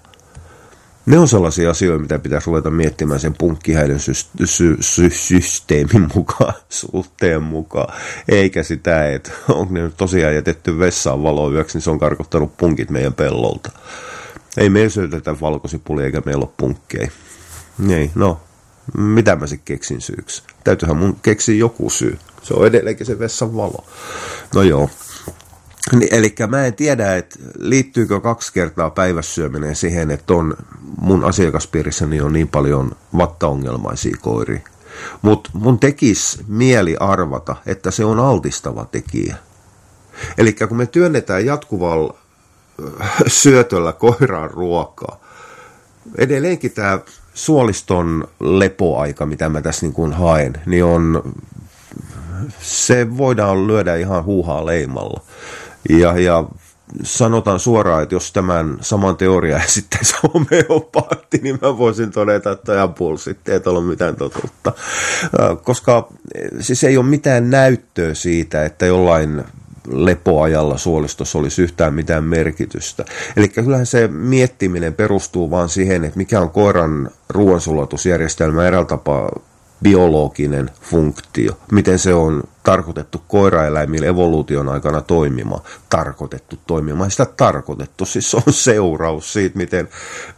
Ne 1.06 1.18
on 1.18 1.28
sellaisia 1.28 1.70
asioita, 1.70 2.02
mitä 2.02 2.18
pitäisi 2.18 2.46
ruveta 2.46 2.70
miettimään 2.70 3.20
sen 3.20 3.34
punkkihäiden 3.38 4.00
sy- 4.00 4.12
sy- 4.44 4.76
sy- 4.80 5.10
systeemin 5.10 6.08
mukaan, 6.14 6.54
suhteen 6.68 7.42
mukaan. 7.42 7.94
Eikä 8.28 8.62
sitä, 8.62 9.12
että 9.12 9.30
onko 9.48 9.74
ne 9.74 9.82
nyt 9.82 9.96
tosiaan 9.96 10.34
jätetty 10.34 10.78
vessaan 10.78 11.22
valoa 11.22 11.52
yöksi, 11.52 11.76
niin 11.76 11.82
se 11.82 11.90
on 11.90 11.98
karkottanut 11.98 12.56
punkit 12.56 12.90
meidän 12.90 13.14
pellolta. 13.14 13.72
Ei 14.56 14.70
meillä 14.70 14.90
syötetä 14.90 15.40
valkosipulia 15.40 16.06
eikä 16.06 16.22
meillä 16.24 16.42
ole 16.44 16.54
punkkeja. 16.56 17.10
Niin, 17.78 18.10
no, 18.14 18.40
mitä 18.98 19.36
mä 19.36 19.46
sitten 19.46 19.64
keksin 19.64 20.00
syyksi? 20.00 20.42
Täytyyhän 20.64 20.96
mun 20.96 21.16
keksiä 21.22 21.54
joku 21.54 21.90
syy. 21.90 22.18
Se 22.42 22.54
on 22.54 22.66
edelleenkin 22.66 23.06
se 23.06 23.18
vessan 23.18 23.56
valo. 23.56 23.84
No 24.54 24.62
joo. 24.62 24.90
Niin, 25.92 26.14
eli 26.14 26.34
mä 26.48 26.66
en 26.66 26.74
tiedä, 26.74 27.16
että 27.16 27.38
liittyykö 27.58 28.20
kaksi 28.20 28.52
kertaa 28.52 28.90
päivässä 28.90 29.34
syöminen 29.34 29.76
siihen, 29.76 30.10
että 30.10 30.34
on 30.34 30.56
mun 31.00 31.24
asiakaspiirissäni 31.24 32.20
on 32.20 32.32
niin 32.32 32.48
paljon 32.48 32.92
vattaongelmaisia 33.16 34.16
koiria. 34.20 34.60
Mutta 35.22 35.50
mun 35.52 35.78
tekis 35.78 36.40
mieli 36.48 36.96
arvata, 37.00 37.56
että 37.66 37.90
se 37.90 38.04
on 38.04 38.20
altistava 38.20 38.84
tekijä. 38.84 39.36
Eli 40.38 40.52
kun 40.52 40.76
me 40.76 40.86
työnnetään 40.86 41.46
jatkuvalla 41.46 42.14
syötöllä 43.26 43.92
koiraan 43.92 44.50
ruokaa, 44.50 45.20
edelleenkin 46.18 46.72
tämä 46.72 47.00
suoliston 47.34 48.28
lepoaika, 48.40 49.26
mitä 49.26 49.48
mä 49.48 49.62
tässä 49.62 49.86
niin 49.86 49.92
kuin 49.94 50.12
haen, 50.12 50.52
niin 50.66 50.84
on, 50.84 51.34
se 52.60 53.16
voidaan 53.16 53.66
lyödä 53.66 53.96
ihan 53.96 54.24
huuhaa 54.24 54.66
leimalla. 54.66 55.20
Ja, 55.88 56.18
ja 56.18 56.44
sanotaan 57.02 57.60
suoraan, 57.60 58.02
että 58.02 58.14
jos 58.14 58.32
tämän 58.32 58.76
saman 58.80 59.16
teoria 59.16 59.62
esittäisi 59.68 60.14
homeopaatti, 60.22 61.40
niin 61.42 61.58
mä 61.62 61.78
voisin 61.78 62.10
todeta, 62.10 62.50
että 62.50 62.74
ihan 62.74 62.94
pulssitti, 62.94 63.52
ei 63.52 63.60
ole 63.66 63.82
mitään 63.82 64.16
totuutta. 64.16 64.72
Koska 65.62 66.08
siis 66.60 66.84
ei 66.84 66.96
ole 66.96 67.06
mitään 67.06 67.50
näyttöä 67.50 68.14
siitä, 68.14 68.64
että 68.64 68.86
jollain 68.86 69.44
lepoajalla 69.88 70.78
suolistossa 70.78 71.38
olisi 71.38 71.62
yhtään 71.62 71.94
mitään 71.94 72.24
merkitystä. 72.24 73.04
Eli 73.36 73.48
kyllähän 73.48 73.86
se 73.86 74.08
miettiminen 74.08 74.94
perustuu 74.94 75.50
vaan 75.50 75.68
siihen, 75.68 76.04
että 76.04 76.16
mikä 76.16 76.40
on 76.40 76.50
koiran 76.50 77.10
ruoansulatusjärjestelmä 77.28 78.66
eräällä 78.66 78.88
tapaa 78.88 79.30
biologinen 79.82 80.70
funktio, 80.80 81.58
miten 81.72 81.98
se 81.98 82.14
on 82.14 82.42
tarkoitettu 82.62 83.22
koiraeläimille 83.28 84.06
evoluution 84.06 84.68
aikana 84.68 85.00
toimimaan, 85.00 85.60
tarkoitettu 85.88 86.58
toimimaan, 86.66 87.10
sitä 87.10 87.26
tarkoitettu, 87.26 88.04
siis 88.04 88.30
se 88.30 88.36
on 88.36 88.52
seuraus 88.52 89.32
siitä, 89.32 89.58
miten, 89.58 89.88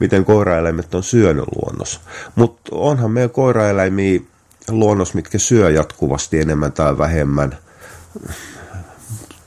miten 0.00 0.24
koiraeläimet 0.24 0.94
on 0.94 1.02
syönyt 1.02 1.44
luonnossa. 1.56 2.00
Mutta 2.34 2.62
onhan 2.72 3.10
meidän 3.10 3.30
koiraeläimiä 3.30 4.20
luonnos, 4.68 5.14
mitkä 5.14 5.38
syö 5.38 5.70
jatkuvasti 5.70 6.40
enemmän 6.40 6.72
tai 6.72 6.98
vähemmän 6.98 7.58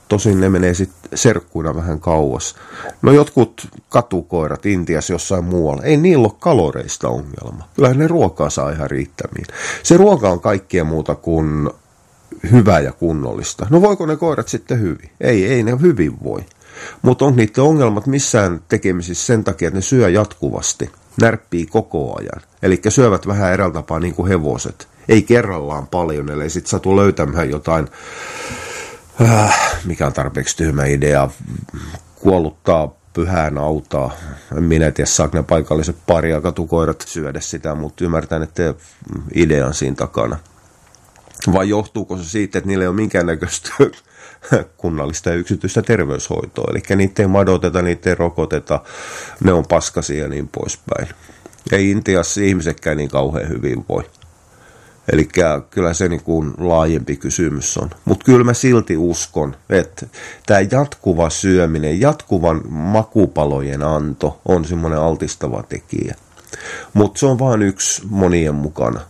Tosin 0.08 0.40
ne 0.40 0.48
menee 0.48 0.74
sitten 0.74 1.18
serkkuina 1.18 1.74
vähän 1.74 2.00
kauas. 2.00 2.54
No 3.02 3.12
jotkut 3.12 3.68
katukoirat 3.88 4.66
Intiassa 4.66 5.12
jossain 5.12 5.44
muualla, 5.44 5.82
ei 5.82 5.96
niillä 5.96 6.28
ole 6.28 6.36
kaloreista 6.38 7.08
ongelma. 7.08 7.68
Kyllähän 7.74 7.98
ne 7.98 8.08
ruokaa 8.08 8.50
saa 8.50 8.70
ihan 8.70 8.90
riittämiin. 8.90 9.46
Se 9.82 9.96
ruoka 9.96 10.28
on 10.28 10.40
kaikkea 10.40 10.84
muuta 10.84 11.14
kuin 11.14 11.70
hyvää 12.52 12.80
ja 12.80 12.92
kunnollista. 12.92 13.66
No 13.70 13.82
voiko 13.82 14.06
ne 14.06 14.16
koirat 14.16 14.48
sitten 14.48 14.80
hyvin? 14.80 15.10
Ei, 15.20 15.46
ei 15.46 15.62
ne 15.62 15.76
hyvin 15.80 16.24
voi. 16.24 16.40
Mutta 17.02 17.24
on 17.24 17.36
niiden 17.36 17.64
ongelmat 17.64 18.06
missään 18.06 18.60
tekemisissä 18.68 19.26
sen 19.26 19.44
takia, 19.44 19.68
että 19.68 19.78
ne 19.78 19.82
syö 19.82 20.08
jatkuvasti, 20.08 20.90
närppii 21.20 21.66
koko 21.66 22.18
ajan. 22.18 22.42
Eli 22.62 22.80
syövät 22.88 23.26
vähän 23.26 23.52
eräältä 23.52 23.74
tapaa 23.74 24.00
niin 24.00 24.14
kuin 24.14 24.28
hevoset. 24.28 24.88
Ei 25.08 25.22
kerrallaan 25.22 25.86
paljon, 25.86 26.30
eli 26.30 26.50
sitten 26.50 26.70
satu 26.70 26.96
löytämään 26.96 27.50
jotain, 27.50 27.88
äh, 29.22 29.77
mikä 29.88 30.06
on 30.06 30.12
tarpeeksi 30.12 30.56
tyhmä 30.56 30.84
idea, 30.84 31.30
kuolluttaa 32.14 32.98
pyhää 33.12 33.50
nautaa. 33.50 34.12
En 34.56 34.62
minä 34.64 34.90
tiedä, 34.90 35.06
saako 35.06 35.36
ne 35.36 35.42
paikalliset 35.42 35.96
paria 36.06 36.40
katukoirat 36.40 37.04
syödä 37.06 37.40
sitä, 37.40 37.74
mutta 37.74 38.04
ymmärtän, 38.04 38.42
että 38.42 38.74
idean 39.34 39.74
siinä 39.74 39.96
takana. 39.96 40.36
Vai 41.52 41.68
johtuuko 41.68 42.16
se 42.16 42.24
siitä, 42.24 42.58
että 42.58 42.68
niillä 42.68 42.82
ei 42.82 42.88
ole 42.88 42.96
minkäännäköistä 42.96 43.70
kunnallista 44.76 45.30
ja 45.30 45.36
yksityistä 45.36 45.82
terveyshoitoa. 45.82 46.70
Eli 46.70 46.96
niitä 46.96 47.22
ei 47.22 47.28
madoteta, 47.28 47.82
niitä 47.82 48.10
ei 48.10 48.14
rokoteta, 48.14 48.80
ne 49.44 49.52
on 49.52 49.66
paskasia 49.66 50.22
ja 50.22 50.28
niin 50.28 50.48
poispäin. 50.48 51.08
Ei 51.72 51.90
Intiassa 51.90 52.40
ihmisetkään 52.40 52.96
niin 52.96 53.10
kauhean 53.10 53.48
hyvin 53.48 53.84
voi. 53.88 54.04
Eli 55.12 55.28
kyllä 55.70 55.94
se 55.94 56.08
niin 56.08 56.22
kuin 56.22 56.54
laajempi 56.58 57.16
kysymys 57.16 57.78
on. 57.78 57.90
Mutta 58.04 58.24
kyllä 58.24 58.44
mä 58.44 58.54
silti 58.54 58.96
uskon, 58.96 59.56
että 59.70 60.06
tämä 60.46 60.60
jatkuva 60.70 61.30
syöminen, 61.30 62.00
jatkuvan 62.00 62.60
makupalojen 62.68 63.82
anto 63.82 64.40
on 64.44 64.64
semmoinen 64.64 64.98
altistava 64.98 65.62
tekijä. 65.62 66.14
Mutta 66.92 67.18
se 67.18 67.26
on 67.26 67.38
vain 67.38 67.62
yksi 67.62 68.02
monien 68.10 68.54
mukana. 68.54 69.00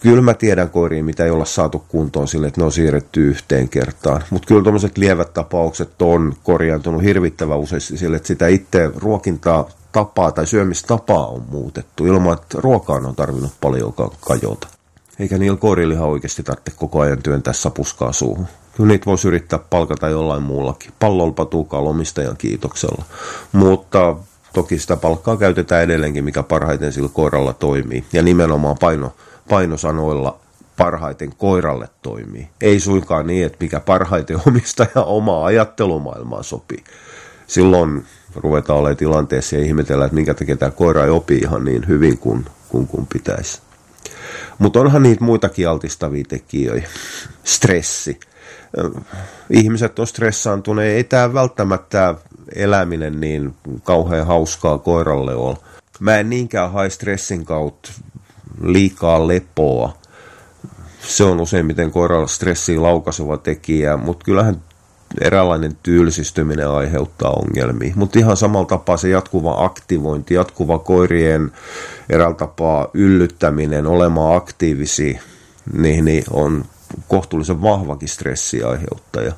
Kyllä 0.00 0.22
mä 0.22 0.34
tiedän 0.34 0.70
koiriin, 0.70 1.04
mitä 1.04 1.24
ei 1.24 1.30
olla 1.30 1.44
saatu 1.44 1.84
kuntoon 1.88 2.28
sille, 2.28 2.46
että 2.46 2.60
ne 2.60 2.64
on 2.64 2.72
siirretty 2.72 3.28
yhteen 3.28 3.68
kertaan. 3.68 4.22
Mutta 4.30 4.46
kyllä 4.46 4.62
tuommoiset 4.62 4.98
lievät 4.98 5.34
tapaukset 5.34 6.02
on 6.02 6.34
korjaantunut 6.42 7.02
hirvittävän 7.02 7.58
useasti 7.58 7.96
sille, 7.96 8.16
että 8.16 8.26
sitä 8.26 8.48
itse 8.48 8.90
ruokintaa 8.96 9.68
tapaa 9.92 10.32
tai 10.32 10.46
syömistapaa 10.46 11.26
on 11.26 11.42
muutettu 11.50 12.06
ilman, 12.06 12.32
että 12.32 12.58
ruokaan 12.60 13.06
on 13.06 13.16
tarvinnut 13.16 13.52
paljon 13.60 13.94
kajota. 14.20 14.68
Eikä 15.18 15.38
niillä 15.38 15.56
koirilla 15.56 16.06
oikeasti 16.06 16.42
tarvitse 16.42 16.72
koko 16.76 17.00
ajan 17.00 17.22
työntää 17.22 17.52
sapuskaa 17.52 18.12
suuhun. 18.12 18.46
Kyllä 18.76 18.88
niitä 18.88 19.06
voisi 19.06 19.28
yrittää 19.28 19.58
palkata 19.58 20.08
jollain 20.08 20.42
muullakin. 20.42 20.92
Pallolpa 20.98 21.44
tuukaa 21.44 21.80
omistajan 21.80 22.36
kiitoksella. 22.36 23.04
Mutta 23.52 24.16
toki 24.52 24.78
sitä 24.78 24.96
palkkaa 24.96 25.36
käytetään 25.36 25.82
edelleenkin, 25.82 26.24
mikä 26.24 26.42
parhaiten 26.42 26.92
sillä 26.92 27.08
koiralla 27.12 27.52
toimii. 27.52 28.04
Ja 28.12 28.22
nimenomaan 28.22 28.76
paino, 28.80 29.12
painosanoilla 29.48 30.38
parhaiten 30.76 31.34
koiralle 31.38 31.88
toimii. 32.02 32.48
Ei 32.60 32.80
suinkaan 32.80 33.26
niin, 33.26 33.46
että 33.46 33.58
mikä 33.60 33.80
parhaiten 33.80 34.40
omistaja 34.46 35.02
omaa 35.04 35.44
ajattelumaailmaa 35.44 36.42
sopii. 36.42 36.84
Silloin 37.46 38.06
ruvetaan 38.34 38.78
olemaan 38.78 38.96
tilanteessa 38.96 39.56
ja 39.56 39.62
ihmetellä, 39.62 40.04
että 40.04 40.14
minkä 40.14 40.34
takia 40.34 40.56
tämä 40.56 40.70
koira 40.70 41.04
ei 41.04 41.10
opi 41.10 41.36
ihan 41.36 41.64
niin 41.64 41.88
hyvin 41.88 42.18
kuin, 42.18 42.44
kuin, 42.68 42.86
kuin 42.86 43.06
pitäisi. 43.12 43.60
Mutta 44.58 44.80
onhan 44.80 45.02
niitä 45.02 45.24
muitakin 45.24 45.68
altistavia 45.68 46.24
tekijöitä. 46.28 46.88
Stressi. 47.44 48.20
Ihmiset 49.50 49.98
on 49.98 50.06
stressaantuneet. 50.06 50.96
Ei 50.96 51.04
tämä 51.04 51.34
välttämättä 51.34 52.14
eläminen 52.54 53.20
niin 53.20 53.54
kauhean 53.82 54.26
hauskaa 54.26 54.78
koiralle 54.78 55.34
ole. 55.34 55.56
Mä 56.00 56.18
en 56.18 56.30
niinkään 56.30 56.72
hae 56.72 56.90
stressin 56.90 57.44
kautta 57.44 57.92
liikaa 58.62 59.28
lepoa. 59.28 59.96
Se 61.00 61.24
on 61.24 61.40
useimmiten 61.40 61.90
koiralla 61.90 62.26
stressiin 62.26 62.82
laukaiseva 62.82 63.36
tekijä, 63.36 63.96
mutta 63.96 64.24
kyllähän 64.24 64.62
eräänlainen 65.20 65.76
tyylsistyminen 65.82 66.68
aiheuttaa 66.68 67.30
ongelmia. 67.30 67.92
Mutta 67.96 68.18
ihan 68.18 68.36
samalla 68.36 68.66
tapaa 68.66 68.96
se 68.96 69.08
jatkuva 69.08 69.64
aktivointi, 69.64 70.34
jatkuva 70.34 70.78
koirien 70.78 71.52
eräällä 72.10 72.34
tapaa 72.36 72.88
yllyttäminen, 72.94 73.86
olemaan 73.86 74.36
aktiivisia, 74.36 75.20
niin, 75.72 76.04
niin 76.04 76.24
on 76.30 76.64
kohtuullisen 77.08 77.62
vahvakin 77.62 78.08
stressiaiheuttaja. 78.08 79.32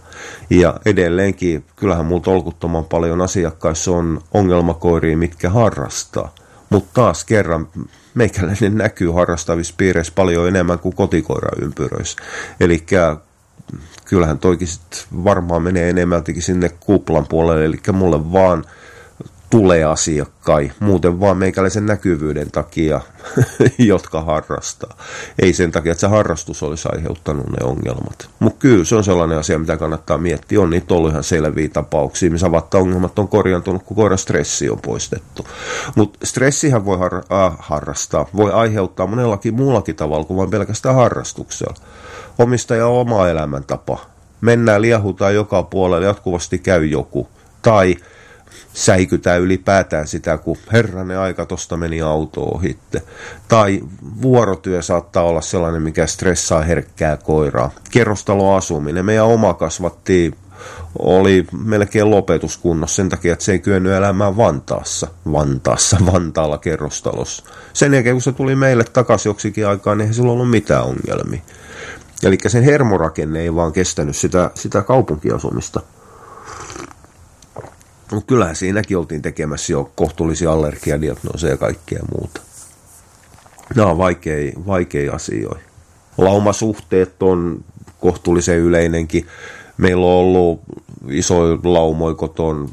Ja 0.51 0.75
edelleenkin, 0.87 1.65
kyllähän 1.77 2.07
mulla 2.07 2.23
tolkuttoman 2.23 2.85
paljon 2.85 3.21
asiakkaissa 3.21 3.91
on 3.91 4.21
ongelmakoiria, 4.35 5.17
mitkä 5.17 5.51
harrastaa. 5.51 6.35
Mutta 6.71 6.91
taas 6.95 7.25
kerran 7.25 7.69
meikäläinen 8.15 8.75
näkyy 8.75 9.11
harrastavissa 9.11 9.75
piireissä 9.77 10.13
paljon 10.17 10.49
enemmän 10.49 10.79
kuin 10.79 10.95
kotikoiraympyröissä. 10.97 12.23
Eli 12.61 12.85
kyllähän 14.05 14.39
toikin 14.39 14.69
varmaan 15.25 15.63
menee 15.63 15.91
enemmältikin 15.91 16.43
sinne 16.43 16.69
kuplan 16.81 17.27
puolelle, 17.29 17.65
eli 17.65 17.81
mulle 17.93 18.33
vaan 18.33 18.65
tulee 19.55 19.85
asiakkai, 19.85 20.71
muuten 20.81 21.21
vaan 21.21 21.37
meikäläisen 21.37 21.87
näkyvyyden 21.87 22.51
takia, 22.51 23.01
jotka 23.79 24.23
harrastaa. 24.23 24.97
Ei 25.39 25.53
sen 25.53 25.73
takia, 25.73 25.93
että 25.93 26.01
se 26.01 26.07
harrastus 26.07 26.63
olisi 26.63 26.89
aiheuttanut 26.93 27.47
ne 27.47 27.65
ongelmat. 27.65 28.31
Mutta 28.39 28.59
kyllä 28.59 28.85
se 28.85 28.97
on 28.97 29.05
sellainen 29.05 29.39
asia, 29.39 29.59
mitä 29.59 29.77
kannattaa 29.77 30.19
miettiä. 30.19 30.61
On 30.61 30.71
niitä 30.71 30.95
ollut 30.95 31.11
ihan 31.11 31.25
selviä 31.25 31.69
tapauksia, 31.69 32.31
missä 32.31 32.51
vaikka 32.51 32.79
ongelmat 32.79 33.19
on 33.19 33.29
korjantunut, 33.29 33.83
kun 33.83 33.97
koiran 33.97 34.19
stressi 34.19 34.71
on 34.71 34.81
poistettu. 34.81 35.47
Mutta 35.95 36.27
stressihän 36.27 36.85
voi 36.85 36.99
har- 36.99 37.25
äh, 37.33 37.57
harrastaa, 37.59 38.27
voi 38.37 38.53
aiheuttaa 38.53 39.07
monellakin 39.07 39.55
muullakin 39.55 39.97
tavalla 39.97 40.25
kuin 40.25 40.37
vain 40.37 40.51
pelkästään 40.51 40.95
harrastuksella 40.95 41.75
omistaja 42.39 42.87
oma 42.87 43.29
elämäntapa. 43.29 43.99
Mennään, 44.41 44.83
liahutaan 44.83 45.35
joka 45.35 45.63
puolella, 45.63 46.07
jatkuvasti 46.07 46.59
käy 46.59 46.87
joku. 46.87 47.29
Tai 47.63 47.97
säikytään 48.73 49.41
ylipäätään 49.41 50.07
sitä, 50.07 50.39
kun 50.39 50.57
herranen 50.73 51.19
aika 51.19 51.47
tosta 51.47 51.77
meni 51.77 52.03
auto 52.03 52.41
ohitte. 52.41 53.03
Tai 53.49 53.81
vuorotyö 54.23 54.83
saattaa 54.83 55.23
olla 55.23 55.41
sellainen, 55.41 55.83
mikä 55.83 56.07
stressaa 56.07 56.63
herkkää 56.63 57.17
koiraa. 57.17 57.71
Kerrostaloasuminen, 57.91 59.05
meidän 59.05 59.27
oma 59.27 59.55
kasvattiin 59.55 60.35
oli 60.99 61.47
melkein 61.65 62.11
lopetuskunnossa 62.11 62.97
sen 62.97 63.09
takia, 63.09 63.33
että 63.33 63.45
se 63.45 63.53
ei 63.53 63.59
kyennyt 63.59 63.93
elämään 63.93 64.37
Vantaassa. 64.37 65.09
Vantaassa, 65.33 65.97
Vantaalla 66.13 66.59
kerrostalossa. 66.59 67.45
Sen 67.73 67.95
jälkeen, 67.95 68.15
kun 68.15 68.23
se 68.23 68.33
tuli 68.33 68.57
meille 68.57 68.85
takaisin 68.85 69.31
joksikin 69.31 69.67
aikaa, 69.67 69.95
niin 69.95 70.09
ei 70.09 70.15
sillä 70.15 70.33
ollut 70.33 70.51
mitään 70.51 70.85
ongelmia. 70.85 71.41
Eli 72.23 72.39
sen 72.47 72.63
hermorakenne 72.63 73.41
ei 73.41 73.55
vaan 73.55 73.73
kestänyt 73.73 74.17
sitä, 74.17 74.51
sitä 74.55 74.83
kaupunkiasumista. 74.83 75.81
Mutta 78.11 78.27
kyllähän 78.27 78.57
siinäkin 78.57 78.99
oltiin 78.99 79.23
tekemässä 79.23 79.73
jo 79.73 79.91
kohtuullisia 79.95 80.53
allergiadiagnooseja 80.53 81.53
ja 81.53 81.57
kaikkea 81.57 82.03
muuta. 82.19 82.41
Nämä 83.77 83.89
on 83.89 83.99
vaikea, 83.99 84.53
vaikea 84.67 85.15
asioita. 85.15 85.61
Laumasuhteet 86.19 87.23
on 87.23 87.65
kohtuullisen 88.01 88.59
yleinenkin. 88.59 89.27
Meillä 89.77 90.07
on 90.07 90.13
ollut 90.13 90.61
isoja 91.09 91.59
laumoja 91.65 92.15
koton. 92.15 92.71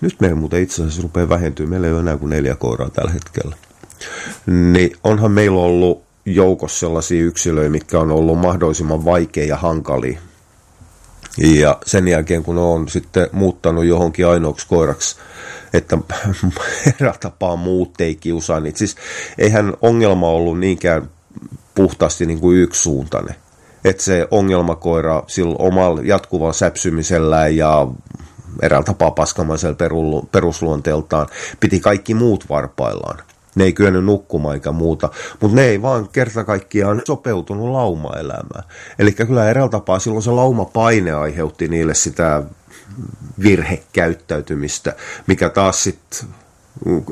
Nyt 0.00 0.20
meillä 0.20 0.36
muuten 0.36 0.62
itse 0.62 0.82
asiassa 0.82 1.02
rupeaa 1.02 1.28
vähentyä. 1.28 1.66
Meillä 1.66 1.86
ei 1.86 1.92
ole 1.92 2.00
enää 2.00 2.16
kuin 2.16 2.30
neljä 2.30 2.56
koiraa 2.56 2.90
tällä 2.90 3.10
hetkellä. 3.10 3.56
Niin 4.46 4.92
onhan 5.04 5.30
meillä 5.30 5.60
ollut 5.60 6.02
joukossa 6.26 6.78
sellaisia 6.80 7.22
yksilöitä, 7.24 7.70
mitkä 7.70 8.00
on 8.00 8.10
ollut 8.10 8.38
mahdollisimman 8.38 9.04
vaikeja 9.04 9.46
ja 9.46 9.56
hankalia. 9.56 10.20
Ja 11.38 11.78
sen 11.86 12.08
jälkeen, 12.08 12.42
kun 12.42 12.58
on 12.58 12.88
sitten 12.88 13.28
muuttanut 13.32 13.84
johonkin 13.84 14.26
ainoaksi 14.26 14.66
koiraksi, 14.68 15.16
että 15.72 15.98
tapaa 17.20 17.56
muut 17.56 18.00
ei 18.00 18.14
kiusaa, 18.14 18.60
niin 18.60 18.76
siis 18.76 18.96
eihän 19.38 19.74
ongelma 19.82 20.28
ollut 20.28 20.58
niinkään 20.58 21.10
puhtaasti 21.74 22.26
niin 22.26 22.40
kuin 22.40 22.58
yksisuuntainen. 22.58 23.34
Että 23.84 24.02
se 24.02 24.28
ongelmakoira 24.30 25.22
sillä 25.26 25.56
omalla 25.58 26.00
jatkuvalla 26.04 26.52
säpsymisellään 26.52 27.56
ja 27.56 27.88
eräällä 28.62 28.84
tapaa 28.84 29.10
paskamaisella 29.10 29.76
perusluonteeltaan 30.32 31.26
piti 31.60 31.80
kaikki 31.80 32.14
muut 32.14 32.48
varpaillaan. 32.48 33.18
Ne 33.54 33.64
ei 33.64 33.72
kyennyt 33.72 34.04
nukkumaan 34.04 34.54
eikä 34.54 34.72
muuta, 34.72 35.08
mutta 35.40 35.56
ne 35.56 35.64
ei 35.64 35.82
vaan 35.82 36.08
kerta 36.08 36.44
kaikkiaan 36.44 37.02
sopeutunut 37.06 37.70
laumaelämään. 37.70 38.64
Eli 38.98 39.12
kyllä 39.12 39.50
eräällä 39.50 39.70
tapaa 39.70 39.98
silloin 39.98 40.22
se 40.22 40.30
laumapaine 40.30 41.12
aiheutti 41.12 41.68
niille 41.68 41.94
sitä 41.94 42.42
virhekäyttäytymistä, 43.42 44.94
mikä 45.26 45.48
taas 45.48 45.82
sitten 45.82 46.28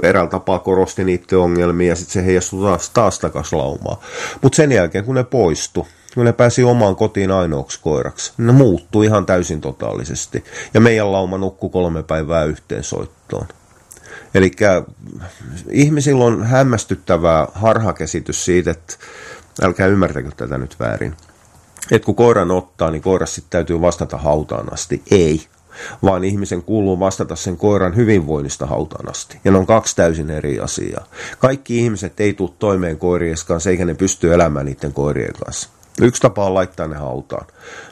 eräällä 0.03 0.31
tapaa 0.31 0.59
korosti 0.59 1.05
niiden 1.05 1.39
ongelmia 1.39 1.89
ja 1.89 1.97
sitten 1.97 2.13
se 2.13 2.27
heijastui 2.27 2.65
taas, 2.65 2.91
taas 2.91 3.19
takaisin 3.19 3.59
laumaa. 3.59 4.01
Mutta 4.43 4.57
sen 4.57 4.73
jälkeen, 4.73 5.05
kun 5.05 5.15
ne 5.15 5.25
poistu, 5.25 5.89
kun 6.15 6.25
ne 6.25 6.33
pääsi 6.33 6.65
omaan 6.65 6.97
kotiin 6.97 7.31
ainoaksi 7.31 7.81
koiraksi, 7.83 8.33
ne 8.39 8.53
muuttui 8.53 9.07
ihan 9.07 9.27
täysin 9.27 9.61
totaalisesti. 9.61 10.45
Ja 10.75 10.81
meidän 10.81 11.13
lauma 11.13 11.39
nukkui 11.39 11.71
kolme 11.71 12.03
päivää 12.03 12.45
yhteensoittoon. 12.45 13.47
Eli 14.39 14.51
ihmisillä 15.71 16.25
on 16.25 16.45
hämmästyttävää 16.47 17.49
harhakäsitys 17.55 18.45
siitä, 18.45 18.71
että 18.71 18.95
älkää 19.63 19.87
ymmärtäkö 19.87 20.31
tätä 20.37 20.59
nyt 20.59 20.77
väärin. 20.81 21.15
Että 21.91 22.07
kun 22.07 22.15
koiran 22.15 22.51
ottaa, 22.51 22.91
niin 22.91 23.03
koiras 23.03 23.35
sitten 23.35 23.51
täytyy 23.51 23.81
vastata 23.81 24.17
hautaan 24.17 24.73
asti. 24.73 25.03
Ei. 25.11 25.47
vaan 26.03 26.25
ihmisen 26.25 26.63
kuuluu 26.63 27.01
vastata 27.01 27.37
sen 27.37 27.57
koiran 27.57 27.97
hyvinvoinnista 27.97 28.67
hautaan 28.67 29.11
asti. 29.11 29.41
Ja 29.45 29.51
ne 29.51 29.59
on 29.59 29.67
kaksi 29.67 29.97
täysin 29.97 30.31
eri 30.31 30.61
asiaa. 30.61 31.07
Kaikki 31.39 31.79
ihmiset 31.79 32.21
ei 32.21 32.33
tule 32.33 32.51
toimeen 32.59 32.99
koirien 32.99 33.37
kanssa, 33.47 33.71
eikä 33.71 33.85
ne 33.85 33.95
pysty 33.95 34.35
elämään 34.35 34.67
niiden 34.67 34.93
koirien 34.93 35.35
kanssa. 35.45 35.69
Yksi 36.01 36.23
tapa 36.23 36.47
on 36.47 36.55
laittaa 36.55 36.87
ne 36.87 36.97
hautaan. 36.97 37.47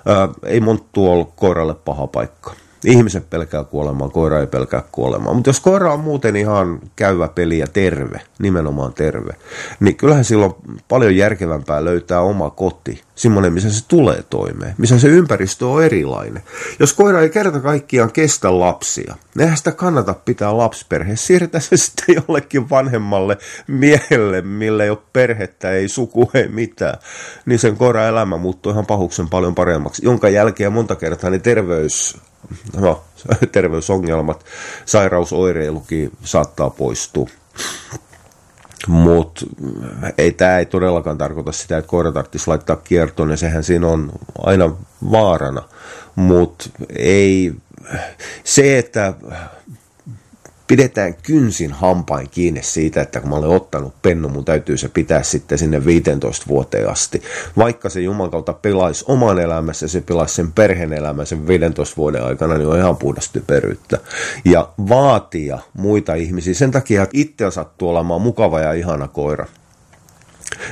Ää, 0.06 0.28
ei 0.42 0.60
monttu 0.60 1.12
ole 1.12 1.26
koiralle 1.36 1.74
paha 1.74 2.06
paikka. 2.06 2.54
Ihmiset 2.84 3.30
pelkää 3.30 3.64
kuolemaa, 3.64 4.08
koira 4.08 4.40
ei 4.40 4.46
pelkää 4.46 4.82
kuolemaa. 4.92 5.34
Mutta 5.34 5.50
jos 5.50 5.60
koira 5.60 5.92
on 5.92 6.00
muuten 6.00 6.36
ihan 6.36 6.80
käyvä 6.96 7.28
peli 7.28 7.58
ja 7.58 7.66
terve, 7.66 8.20
nimenomaan 8.38 8.92
terve, 8.92 9.32
niin 9.80 9.96
kyllähän 9.96 10.24
silloin 10.24 10.54
paljon 10.88 11.16
järkevämpää 11.16 11.84
löytää 11.84 12.20
oma 12.20 12.50
koti, 12.50 13.02
semmoinen, 13.14 13.52
missä 13.52 13.70
se 13.70 13.84
tulee 13.88 14.24
toimeen, 14.30 14.74
missä 14.78 14.98
se 14.98 15.08
ympäristö 15.08 15.66
on 15.66 15.84
erilainen. 15.84 16.42
Jos 16.78 16.92
koira 16.92 17.20
ei 17.20 17.30
kerta 17.30 17.60
kaikkiaan 17.60 18.12
kestä 18.12 18.60
lapsia, 18.60 19.14
eihän 19.38 19.56
sitä 19.56 19.72
kannata 19.72 20.14
pitää 20.14 20.56
lapsiperheessä. 20.56 21.26
Siirretään 21.26 21.62
se 21.62 21.76
sitten 21.86 22.14
jollekin 22.14 22.70
vanhemmalle 22.70 23.38
miehelle, 23.66 24.42
millä 24.42 24.84
ei 24.84 24.90
ole 24.90 24.98
perhettä, 25.12 25.70
ei 25.70 25.88
suku, 25.88 26.30
ei 26.34 26.48
mitään. 26.48 26.98
Niin 27.46 27.58
sen 27.58 27.76
koira 27.76 28.06
elämä 28.06 28.36
muuttuu 28.36 28.72
ihan 28.72 28.86
pahuksen 28.86 29.28
paljon 29.28 29.54
paremmaksi, 29.54 30.04
jonka 30.04 30.28
jälkeen 30.28 30.72
monta 30.72 30.96
kertaa 30.96 31.30
niin 31.30 31.42
terveys 31.42 32.16
no, 32.76 33.04
terveysongelmat, 33.52 34.44
sairausoireilukin 34.84 36.12
saattaa 36.24 36.70
poistua. 36.70 37.28
Mutta 38.88 39.46
ei 40.18 40.32
tämä 40.32 40.58
ei 40.58 40.66
todellakaan 40.66 41.18
tarkoita 41.18 41.52
sitä, 41.52 41.78
että 41.78 41.88
koira 41.88 42.12
tarvitsisi 42.12 42.48
laittaa 42.48 42.76
kiertoon, 42.76 43.30
ja 43.30 43.36
sehän 43.36 43.64
siinä 43.64 43.86
on 43.86 44.12
aina 44.38 44.76
vaarana. 45.10 45.62
Mutta 46.14 46.70
ei 46.96 47.52
se, 48.44 48.78
että 48.78 49.14
pidetään 50.66 51.14
kynsin 51.14 51.72
hampain 51.72 52.30
kiinni 52.30 52.62
siitä, 52.62 53.00
että 53.00 53.20
kun 53.20 53.30
mä 53.30 53.36
olen 53.36 53.50
ottanut 53.50 53.94
pennu, 54.02 54.28
mun 54.28 54.44
täytyy 54.44 54.76
se 54.76 54.88
pitää 54.88 55.22
sitten 55.22 55.58
sinne 55.58 55.84
15 55.84 56.46
vuoteen 56.48 56.90
asti. 56.90 57.22
Vaikka 57.56 57.88
se 57.88 58.00
Juman 58.00 58.30
kautta 58.30 58.52
pelaisi 58.52 59.04
oman 59.08 59.38
elämässä, 59.38 59.88
se 59.88 60.00
pelaisi 60.00 60.34
sen 60.34 60.52
perheen 60.52 60.92
elämän 60.92 61.26
sen 61.26 61.46
15 61.46 61.96
vuoden 61.96 62.24
aikana, 62.24 62.54
niin 62.54 62.68
on 62.68 62.78
ihan 62.78 62.96
puhdasta 62.96 63.32
typeryyttä. 63.32 63.98
Ja 64.44 64.68
vaatia 64.88 65.58
muita 65.74 66.14
ihmisiä 66.14 66.54
sen 66.54 66.70
takia, 66.70 67.02
että 67.02 67.18
itse 67.18 67.50
sattuu 67.50 67.88
olemaan 67.88 68.20
mukava 68.20 68.60
ja 68.60 68.72
ihana 68.72 69.08
koira. 69.08 69.46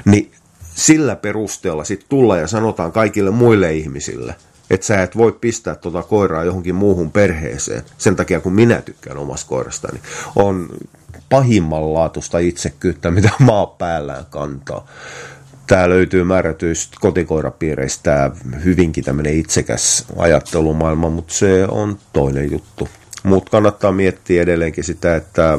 Niin 0.04 0.32
sillä 0.74 1.16
perusteella 1.16 1.84
sitten 1.84 2.08
tulla 2.08 2.36
ja 2.36 2.46
sanotaan 2.46 2.92
kaikille 2.92 3.30
muille 3.30 3.74
ihmisille, 3.74 4.34
että 4.70 4.86
sä 4.86 5.02
et 5.02 5.16
voi 5.16 5.32
pistää 5.32 5.74
tuota 5.74 6.02
koiraa 6.02 6.44
johonkin 6.44 6.74
muuhun 6.74 7.10
perheeseen 7.10 7.82
sen 7.98 8.16
takia, 8.16 8.40
kun 8.40 8.52
minä 8.52 8.82
tykkään 8.82 9.18
omasta 9.18 9.48
koirastani, 9.48 10.00
on 10.36 10.68
pahimmanlaatuista 11.28 12.38
itsekyyttä, 12.38 13.10
mitä 13.10 13.30
maa 13.38 13.66
päällään 13.66 14.26
kantaa. 14.30 14.86
Tämä 15.66 15.88
löytyy 15.88 16.24
määrätyistä 16.24 16.96
kotikoirapiireistä 17.00 18.30
hyvinkin 18.64 19.04
tämmöinen 19.04 19.34
itsekäs 19.34 20.04
ajattelumaailma, 20.16 21.10
mutta 21.10 21.34
se 21.34 21.66
on 21.68 21.98
toinen 22.12 22.52
juttu. 22.52 22.88
Mutta 23.22 23.50
kannattaa 23.50 23.92
miettiä 23.92 24.42
edelleenkin 24.42 24.84
sitä, 24.84 25.16
että 25.16 25.58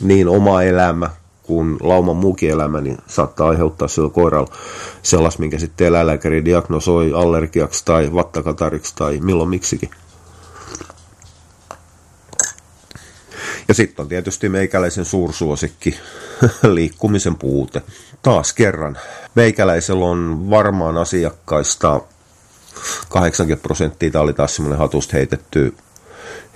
niin 0.00 0.28
oma 0.28 0.62
elämä 0.62 1.10
kuin 1.46 1.76
lauman 1.80 2.16
muukin 2.16 2.50
elämä, 2.50 2.80
niin 2.80 2.98
saattaa 3.06 3.48
aiheuttaa 3.48 3.88
sillä 3.88 4.10
koiralla 4.10 4.52
sellaista, 5.02 5.40
minkä 5.40 5.58
sitten 5.58 5.86
eläinlääkäri 5.86 6.44
diagnosoi 6.44 7.12
allergiaksi 7.14 7.84
tai 7.84 8.14
vattakatariksi 8.14 8.94
tai 8.96 9.20
milloin 9.20 9.48
miksikin. 9.48 9.90
Ja 13.68 13.74
sitten 13.74 14.02
on 14.02 14.08
tietysti 14.08 14.48
meikäläisen 14.48 15.04
suursuosikki, 15.04 15.96
liikkumisen 16.74 17.36
puute. 17.36 17.82
Taas 18.22 18.52
kerran, 18.52 18.98
meikäläisellä 19.34 20.04
on 20.06 20.50
varmaan 20.50 20.96
asiakkaista 20.96 22.00
80 23.08 23.62
prosenttia, 23.62 24.10
tämä 24.10 24.22
oli 24.22 24.32
taas 24.32 24.56
semmoinen 24.56 24.78
hatusta 24.78 25.16
heitetty 25.16 25.74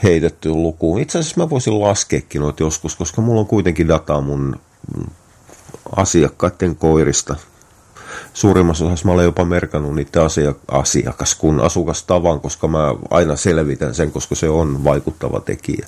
heitetty 0.02 0.50
luku. 0.50 0.98
Itse 0.98 1.18
asiassa 1.18 1.40
mä 1.40 1.50
voisin 1.50 1.80
laskeekin 1.80 2.40
noita 2.40 2.62
joskus, 2.62 2.96
koska 2.96 3.22
mulla 3.22 3.40
on 3.40 3.46
kuitenkin 3.46 3.88
dataa 3.88 4.20
mun 4.20 4.56
asiakkaiden 5.96 6.76
koirista 6.76 7.37
suurimmassa 8.32 8.84
osassa 8.84 9.06
mä 9.06 9.12
olen 9.12 9.24
jopa 9.24 9.44
merkannut 9.44 9.94
niiden 9.94 10.22
asia, 10.22 10.54
asiakas 10.68 11.34
kun 11.34 11.60
asukastavan, 11.60 12.40
koska 12.40 12.68
mä 12.68 12.94
aina 13.10 13.36
selvitän 13.36 13.94
sen, 13.94 14.12
koska 14.12 14.34
se 14.34 14.48
on 14.48 14.84
vaikuttava 14.84 15.40
tekijä. 15.40 15.86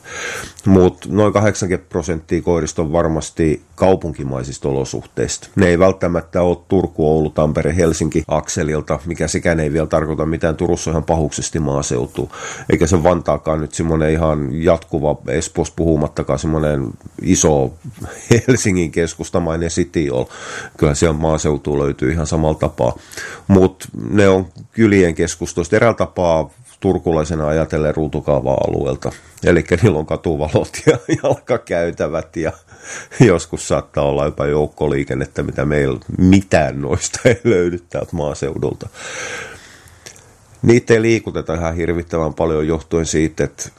Mutta 0.67 1.09
noin 1.11 1.33
80 1.33 1.89
prosenttia 1.89 2.43
koirista 2.43 2.83
on 2.83 2.93
varmasti 2.93 3.63
kaupunkimaisista 3.75 4.69
olosuhteista. 4.69 5.49
Ne 5.57 5.67
ei 5.67 5.79
välttämättä 5.79 6.43
ole 6.43 6.59
Turku, 6.69 7.09
Oulu, 7.09 7.31
Tampere, 7.31 7.77
Helsinki 7.77 8.25
akselilta, 8.29 8.99
mikä 9.07 9.29
sekään 9.29 9.61
ei 9.61 9.73
vielä 9.73 9.87
tarkoita 9.87 10.27
mitään. 10.27 10.57
Turussa 10.57 10.91
ihan 10.91 11.05
pahuksesti 11.05 11.59
maaseutuu. 11.59 12.31
Eikä 12.71 12.87
se 12.87 13.03
Vantaakaan 13.03 13.61
nyt 13.61 13.75
semmoinen 13.75 14.11
ihan 14.11 14.63
jatkuva, 14.65 15.17
Espos 15.29 15.71
puhumattakaan 15.71 16.39
semmoinen 16.39 16.91
iso 17.23 17.75
Helsingin 18.49 18.91
keskustamainen 18.91 19.69
city 19.69 20.11
on. 20.11 20.27
Kyllä 20.77 20.95
siellä 20.95 21.19
maaseutuu 21.19 21.79
löytyy 21.79 22.12
ihan 22.13 22.27
samalla 22.27 22.59
tapaa. 22.59 22.99
Mutta 23.49 23.89
ne 24.11 24.29
on 24.29 24.47
kylien 24.73 25.15
keskustoista 25.15 25.77
eräällä 25.77 25.97
tapaa 25.97 26.51
turkulaisena 26.81 27.49
ajatellen 27.49 27.95
ruutukaava-alueelta. 27.95 29.13
Eli 29.45 29.65
niillä 29.83 29.99
on 29.99 30.07
katuvalot 30.07 30.71
ja 30.87 30.99
jalkakäytävät 31.23 32.37
ja 32.37 32.53
joskus 33.21 33.69
saattaa 33.69 34.05
olla 34.05 34.25
jopa 34.25 34.47
joukkoliikennettä, 34.47 35.43
mitä 35.43 35.65
meillä 35.65 36.01
mitään 36.19 36.81
noista 36.81 37.21
ei 37.25 37.41
löydy 37.45 37.79
täältä 37.91 38.17
maaseudulta. 38.17 38.89
Niitä 40.63 40.95
ei 40.95 41.03
liikuteta 41.03 41.55
ihan 41.55 41.77
hirvittävän 41.77 42.35
paljon 42.35 42.67
johtuen 42.67 43.07
siitä, 43.07 43.45
että 43.45 43.71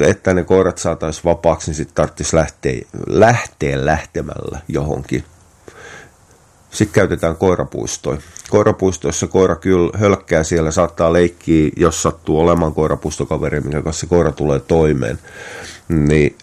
että 0.00 0.34
ne 0.34 0.44
koirat 0.44 0.78
saataisiin 0.78 1.24
vapaaksi, 1.24 1.70
niin 1.70 1.76
sitten 1.76 1.94
tarvitsisi 1.94 2.36
lähteä, 2.36 2.80
lähteä 3.06 3.86
lähtemällä 3.86 4.60
johonkin 4.68 5.24
sitten 6.76 6.94
käytetään 6.94 7.36
koirapuistoja. 7.36 8.18
Koirapuistoissa 8.50 9.26
koira 9.26 9.56
kyllä 9.56 9.98
hölkkää 9.98 10.44
siellä, 10.44 10.70
saattaa 10.70 11.12
leikkiä, 11.12 11.70
jos 11.76 12.02
sattuu 12.02 12.40
olemaan 12.40 12.74
koirapuistokaveri, 12.74 13.60
minkä 13.60 13.82
kanssa 13.82 14.06
koira 14.06 14.32
tulee 14.32 14.60
toimeen. 14.60 15.18
Niin 15.88 16.36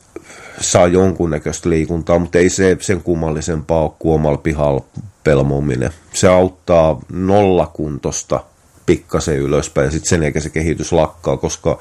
saa 0.62 0.88
jonkunnäköistä 0.88 1.70
liikuntaa, 1.70 2.20
mutta 2.20 2.38
ei 2.38 2.50
se 2.50 2.78
sen 2.80 3.04
kummallisempaa 3.04 3.82
ole 3.82 3.92
kuin 4.00 4.16
omalla 4.16 4.38
pihalla 4.38 4.84
pelmominen. 5.24 5.92
Se 6.14 6.28
auttaa 6.28 7.00
nollakuntosta 7.12 8.44
pikkasen 8.86 9.38
ylöspäin 9.38 9.86
ja 9.86 9.92
sitten 9.92 10.10
sen 10.10 10.24
eikä 10.24 10.40
se 10.40 10.50
kehitys 10.50 10.92
lakkaa, 10.92 11.38
koska 11.38 11.80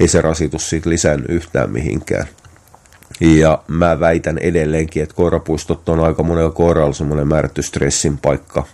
ei 0.00 0.08
se 0.08 0.20
rasitus 0.20 0.70
siitä 0.70 0.90
lisännyt 0.90 1.30
yhtään 1.30 1.70
mihinkään. 1.70 2.28
Ja 3.20 3.62
mä 3.68 4.00
väitän 4.00 4.38
edelleenkin, 4.38 5.02
että 5.02 5.14
koirapuistot 5.14 5.88
on 5.88 6.00
aika 6.00 6.22
monella 6.22 6.50
koiralla 6.50 6.92
semmoinen 6.92 7.28
määrätty 7.28 7.62
stressin 7.62 8.18
paikka. 8.18 8.66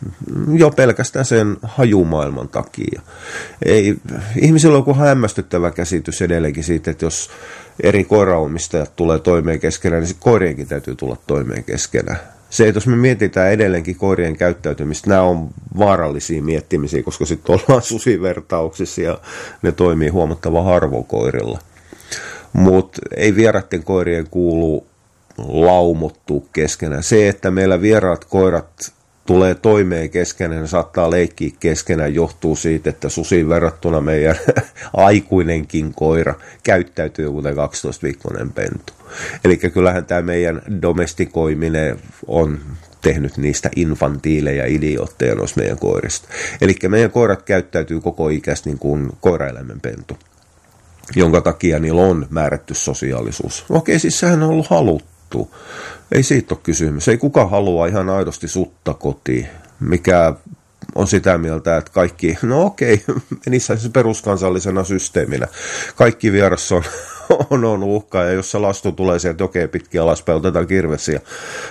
Jo 0.53 0.71
pelkästään 0.71 1.25
sen 1.25 1.57
hajumaailman 1.63 2.49
takia. 2.49 3.01
Ei, 3.65 3.97
ihmisillä 4.41 4.75
on 4.75 4.81
joku 4.81 4.95
hämmästyttävä 4.95 5.71
käsitys 5.71 6.23
edelleenkin 6.23 6.65
siitä, 6.65 6.91
että 6.91 7.05
jos 7.05 7.31
eri 7.83 8.05
koiraomistajat 8.05 8.97
tulee 8.97 9.19
toimeen 9.19 9.61
keskenään, 9.61 10.03
niin 10.03 10.17
koirienkin 10.21 10.69
täytyy 10.69 10.95
tulla 10.95 11.17
toimeen 11.27 11.65
keskenään. 11.65 12.19
Se, 12.51 12.69
että 12.69 12.77
jos 12.77 12.87
me 12.87 12.97
mietitään 12.97 13.53
edelleenkin 13.53 13.97
koirien 13.97 14.37
käyttäytymistä, 14.37 15.11
nämä 15.11 15.23
on 15.23 15.49
vaarallisia 15.79 16.43
miettimisiä, 16.43 17.03
koska 17.03 17.25
sitten 17.25 17.55
ollaan 17.55 17.83
susivertauksissa 17.83 19.01
ja 19.01 19.19
ne 19.63 19.73
toimii 19.73 20.09
huomattavan 20.09 20.65
harvoin 20.65 21.05
koirilla 21.05 21.59
mutta 22.57 23.01
ei 23.17 23.37
vieraiden 23.37 23.85
koirien 23.85 24.27
kuulu 24.31 24.87
laumottua 25.39 26.43
keskenään. 26.53 27.03
Se, 27.03 27.29
että 27.29 27.51
meillä 27.51 27.81
vieraat 27.81 28.25
koirat 28.25 28.93
tulee 29.27 29.55
toimeen 29.55 30.11
keskenään 30.11 30.61
ja 30.61 30.67
saattaa 30.67 31.11
leikkiä 31.11 31.51
keskenään, 31.61 32.15
johtuu 32.15 32.57
siitä, 32.57 32.91
että 32.91 33.09
susiin 33.09 33.49
verrattuna 33.49 34.01
meidän 34.01 34.37
aikuinenkin 34.93 35.95
koira 35.95 36.35
käyttäytyy 36.63 37.31
kuten 37.31 37.55
12-viikkoinen 37.55 38.53
pentu. 38.53 38.93
Eli 39.45 39.57
kyllähän 39.57 40.05
tämä 40.07 40.23
meidän 40.23 40.63
domestikoiminen 40.83 41.99
on 42.27 42.59
tehnyt 43.03 43.37
niistä 43.37 43.71
infantiileja 43.77 44.67
idiootteja 44.67 45.35
noista 45.35 45.61
meidän 45.61 45.79
koirista. 45.79 46.29
Eli 46.61 46.75
meidän 46.89 47.11
koirat 47.11 47.43
käyttäytyy 47.43 48.01
koko 48.01 48.29
ikäistä 48.29 48.71
niin 48.71 48.79
kuin 48.79 49.11
koiraeläimen 49.21 49.81
pentu 49.81 50.19
jonka 51.15 51.41
takia 51.41 51.79
niillä 51.79 52.03
on 52.03 52.27
määrätty 52.31 52.75
sosiaalisuus. 52.75 53.65
Okei, 53.71 53.99
siis 53.99 54.21
sehän 54.21 54.43
on 54.43 54.51
ollut 54.51 54.67
haluttu. 54.67 55.55
Ei 56.13 56.23
siitä 56.23 56.55
ole 56.55 56.61
kysymys. 56.63 57.09
Ei 57.09 57.19
kuka 57.19 57.47
halua 57.47 57.87
ihan 57.87 58.11
aidosti 58.11 58.49
sutta 58.49 58.95
kotiin, 58.95 59.49
mikä 59.81 60.35
on 60.95 61.07
sitä 61.07 61.39
mieltä, 61.39 61.77
että 61.77 61.91
kaikki, 61.93 62.39
no 62.43 62.65
okei, 62.65 63.05
menisi 63.47 63.77
se 63.77 63.89
peruskansallisena 63.89 64.85
systeeminä. 64.85 65.47
Kaikki 65.97 66.33
vieras 66.33 66.73
on, 66.73 66.83
on, 67.51 67.65
on 67.65 67.83
uhka, 67.83 68.23
ja 68.23 68.33
jos 68.33 68.51
se 68.51 68.59
lastu 68.59 68.93
tulee 68.93 69.19
sieltä 69.19 69.43
jokeen 69.43 69.69
pitkin 69.69 70.01
alaspäin, 70.01 70.37
otetaan 70.37 70.67
kirvesi 70.67 71.13
ja 71.13 71.21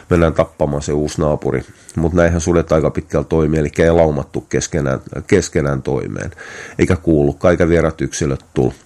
mennään 0.10 0.34
tappamaan 0.34 0.82
se 0.82 0.94
uusi 0.94 1.22
naapuri. 1.22 1.66
Mutta 1.96 2.18
näinhän 2.18 2.42
sudet 2.42 2.72
aika 2.72 2.92
pitkällä 2.92 3.26
toimii, 3.26 3.60
eli 3.60 3.72
ei 3.78 3.92
laumattu 3.92 4.42
keskenään, 4.42 5.00
keskenään 5.28 5.82
toimeen, 5.82 6.32
eikä 6.80 6.96
kuulu, 6.96 7.38
eikä 7.50 7.70
vierat 7.70 8.02
yksilöt 8.02 8.46
tullut 8.54 8.85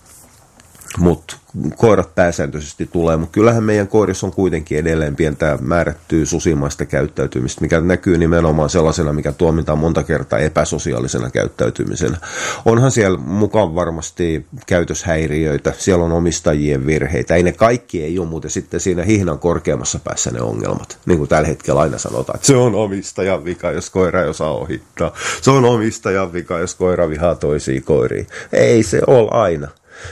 mutta 0.98 1.38
koirat 1.78 2.16
pääsääntöisesti 2.16 2.90
tulee, 2.92 3.18
mutta 3.18 3.34
kyllähän 3.34 3.64
meidän 3.64 3.88
koirissa 3.88 4.28
on 4.28 4.34
kuitenkin 4.34 4.78
edelleen 4.78 5.16
pientä 5.16 5.58
määrättyä 5.62 6.26
susimaista 6.26 6.86
käyttäytymistä, 6.86 7.62
mikä 7.62 7.82
näkyy 7.82 8.18
nimenomaan 8.18 8.70
sellaisena, 8.70 9.14
mikä 9.14 9.32
tuomitaan 9.32 9.80
monta 9.80 10.04
kertaa 10.04 10.40
epäsosiaalisena 10.40 11.30
käyttäytymisenä. 11.30 12.18
Onhan 12.66 12.92
siellä 12.92 13.18
mukaan 13.18 13.76
varmasti 13.76 14.46
käytöshäiriöitä, 14.68 15.74
siellä 15.78 16.06
on 16.06 16.12
omistajien 16.12 16.86
virheitä, 16.86 17.36
ei 17.36 17.44
ne 17.44 17.52
kaikki 17.52 18.04
ei 18.04 18.20
ole 18.20 18.28
muuten 18.28 18.52
sitten 18.52 18.80
siinä 18.80 19.04
hihnan 19.04 19.40
korkeammassa 19.40 20.00
päässä 20.00 20.32
ne 20.32 20.42
ongelmat, 20.42 20.98
niin 21.06 21.18
kuin 21.18 21.30
tällä 21.30 21.48
hetkellä 21.48 21.82
aina 21.82 21.98
sanotaan, 21.98 22.36
että 22.36 22.48
se 22.48 22.56
on 22.56 22.76
omistajan 22.76 23.46
vika, 23.46 23.72
jos 23.72 23.90
koira 23.90 24.22
ei 24.24 24.30
osaa 24.30 24.52
ohittaa, 24.52 25.14
se 25.42 25.52
on 25.52 25.66
omistajan 25.66 26.34
vika, 26.34 26.60
jos 26.60 26.76
koira 26.76 27.10
vihaa 27.10 27.36
toisia 27.36 27.82
koiria. 27.82 28.26
Ei 28.54 28.84
se 28.84 29.02
ole 29.08 29.28
aina 29.32 29.68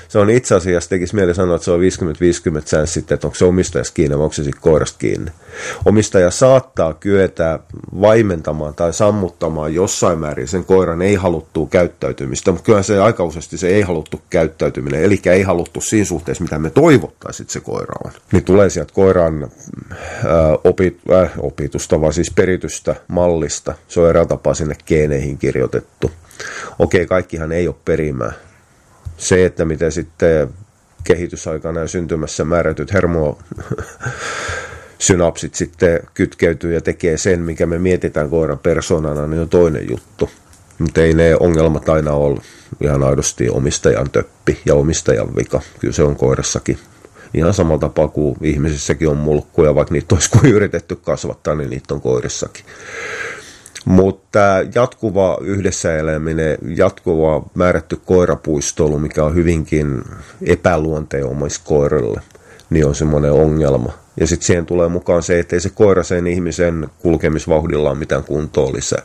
se 0.08 0.19
on 0.19 0.30
itse 0.30 0.56
asiassa, 0.56 0.89
tekisi 0.89 1.15
mieli 1.15 1.36
sanoa, 1.36 1.56
että 1.56 1.65
se 1.65 1.71
on 1.71 1.80
50-50 1.80 1.84
sen 2.65 2.88
sitten, 2.88 3.15
että 3.15 3.28
onko 3.28 3.36
se 3.36 3.45
omistajasta 3.45 3.93
kiinni 3.93 4.17
vai 4.17 4.23
onko 4.23 4.34
se 4.34 4.43
sitten 4.43 4.62
koirasta 4.62 4.97
kiinni. 5.00 5.32
Omistaja 5.86 6.32
saattaa 6.32 6.93
kyetä 6.93 7.60
vaimentamaan 8.02 8.73
tai 8.73 8.93
sammuttamaan 8.93 9.73
jossain 9.73 10.19
määrin 10.19 10.47
sen 10.47 10.65
koiran 10.65 11.02
ei 11.02 11.15
haluttua 11.15 11.67
käyttäytymistä, 11.67 12.52
mutta 12.52 12.65
kyllä 12.65 12.84
se 12.84 13.00
aika 13.00 13.23
useasti 13.23 13.58
se 13.58 13.67
ei 13.67 13.82
haluttu 13.82 14.21
käyttäytyminen, 14.30 15.04
eli 15.04 15.19
ei 15.26 15.41
haluttu 15.41 15.82
siinä 15.82 16.06
suhteessa, 16.06 16.43
mitä 16.43 16.60
me 16.60 16.69
toivottaisiin, 16.69 17.50
se 17.50 17.60
koira 17.60 17.93
on. 18.06 18.12
Niin 18.32 18.43
tulee 18.43 18.69
sieltä 18.69 18.93
koiran 18.93 19.43
äh, 19.43 19.50
opit, 20.63 21.00
äh, 21.12 21.32
opitusta, 21.38 22.02
vaan 22.02 22.13
siis 22.13 22.32
peritystä 22.36 22.95
mallista. 23.08 23.73
Se 23.88 24.00
on 24.00 24.10
eräällä 24.10 24.30
tapaa 24.30 24.54
sinne 24.54 24.76
geeneihin 24.88 25.38
kirjoitettu. 25.38 26.12
Okei, 26.80 27.06
kaikkihan 27.06 27.52
ei 27.52 27.67
ole 27.67 27.76
perimää 27.86 28.34
se, 29.17 29.45
että 29.45 29.65
miten 29.65 29.91
sitten 29.91 30.49
kehitysaikana 31.03 31.80
ja 31.80 31.88
syntymässä 31.88 32.45
määrätyt 32.45 32.93
hermo 32.93 33.39
synapsit 34.99 35.56
sitten 35.56 35.99
kytkeytyy 36.13 36.73
ja 36.73 36.82
tekee 36.82 37.17
sen, 37.17 37.41
mikä 37.41 37.65
me 37.65 37.80
mietitään 37.80 38.30
koiran 38.30 38.60
persoonana, 38.60 39.27
niin 39.27 39.41
on 39.41 39.49
toinen 39.49 39.89
juttu. 39.89 40.30
Mutta 40.80 41.01
ei 41.01 41.13
ne 41.13 41.36
ongelmat 41.39 41.89
aina 41.89 42.12
ole 42.12 42.41
ihan 42.82 43.03
aidosti 43.03 43.49
omistajan 43.49 44.10
töppi 44.10 44.60
ja 44.65 44.75
omistajan 44.75 45.36
vika. 45.36 45.62
Kyllä 45.80 45.93
se 45.93 46.03
on 46.03 46.15
koirassakin. 46.15 46.77
Ihan 47.34 47.53
samalla 47.53 47.80
tapaa 47.80 48.08
kuin 48.08 48.38
ihmisissäkin 48.41 49.10
on 49.10 49.17
mulkkuja, 49.17 49.75
vaikka 49.75 49.93
niitä 49.93 50.15
olisi 50.15 50.30
kuin 50.30 50.45
yritetty 50.53 50.95
kasvattaa, 50.95 51.56
niin 51.56 51.69
niitä 51.69 51.93
on 51.93 52.01
koirissakin. 52.01 52.65
Mutta 53.86 54.40
jatkuva 54.76 55.38
yhdessä 55.42 55.98
eläminen, 55.98 56.58
jatkuva 56.76 57.46
määrätty 57.54 58.00
koirapuistoilu, 58.06 59.00
mikä 59.00 59.24
on 59.24 59.36
hyvinkin 59.36 60.02
epäluonteenomaista 60.42 61.66
koiralle, 61.66 62.22
niin 62.70 62.86
on 62.86 62.96
semmoinen 62.96 63.32
ongelma. 63.32 63.92
Ja 64.20 64.28
sitten 64.28 64.46
siihen 64.46 64.66
tulee 64.66 64.88
mukaan 64.88 65.24
se, 65.24 65.40
että 65.40 65.56
ei 65.56 65.60
se 65.60 65.70
koira 65.70 66.04
sen 66.04 66.28
ihmisen 66.28 66.88
kulkemisvauhdilla 67.00 67.90
ole 67.90 67.98
mitään 67.98 68.24
kuntoa 68.24 68.74
lisää. 68.74 69.02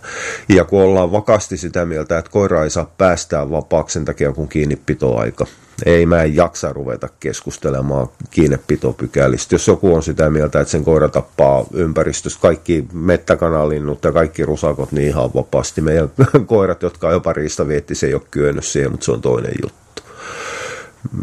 Ja 0.49 0.65
kun 0.65 0.83
ollaan 0.83 1.13
vakaasti 1.13 1.57
sitä 1.57 1.87
mieltä, 1.87 2.19
että 2.19 2.31
koira 2.31 2.65
ei 2.65 2.71
saa 2.71 2.93
päästää 2.99 3.51
vapaaksi 3.51 3.93
sen 3.93 4.05
takia, 4.05 4.33
kun 4.33 4.49
kiinnipitoaika, 4.49 5.47
ei 5.87 6.07
mä 6.07 6.23
en 6.23 6.37
jaksa 6.37 6.73
ruveta 6.73 7.09
keskustelemaan 7.21 8.09
kiinnepitopykälistä. 8.31 9.55
Jos 9.55 9.69
joku 9.69 9.95
on 9.95 10.03
sitä 10.03 10.31
mieltä, 10.31 10.61
että 10.61 10.71
sen 10.71 10.85
koira 10.85 11.09
tappaa 11.09 11.65
ympäristöstä 11.73 12.41
kaikki 12.41 12.85
mettäkanalinnut 12.93 14.05
ja 14.05 14.13
kaikki 14.13 14.45
rusakot 14.45 14.93
niin 14.93 15.09
ihan 15.09 15.31
vapaasti. 15.35 15.81
Meidän 15.81 16.11
koirat, 16.47 16.83
jotka 16.83 17.07
on 17.09 17.13
jopa 17.13 17.35
se 17.93 18.07
ei 18.07 18.15
ole 18.15 18.23
kyennyt 18.31 18.65
siihen, 18.65 18.91
mutta 18.91 19.05
se 19.05 19.13
on 19.13 19.21
toinen 19.21 19.55
juttu. 19.63 20.03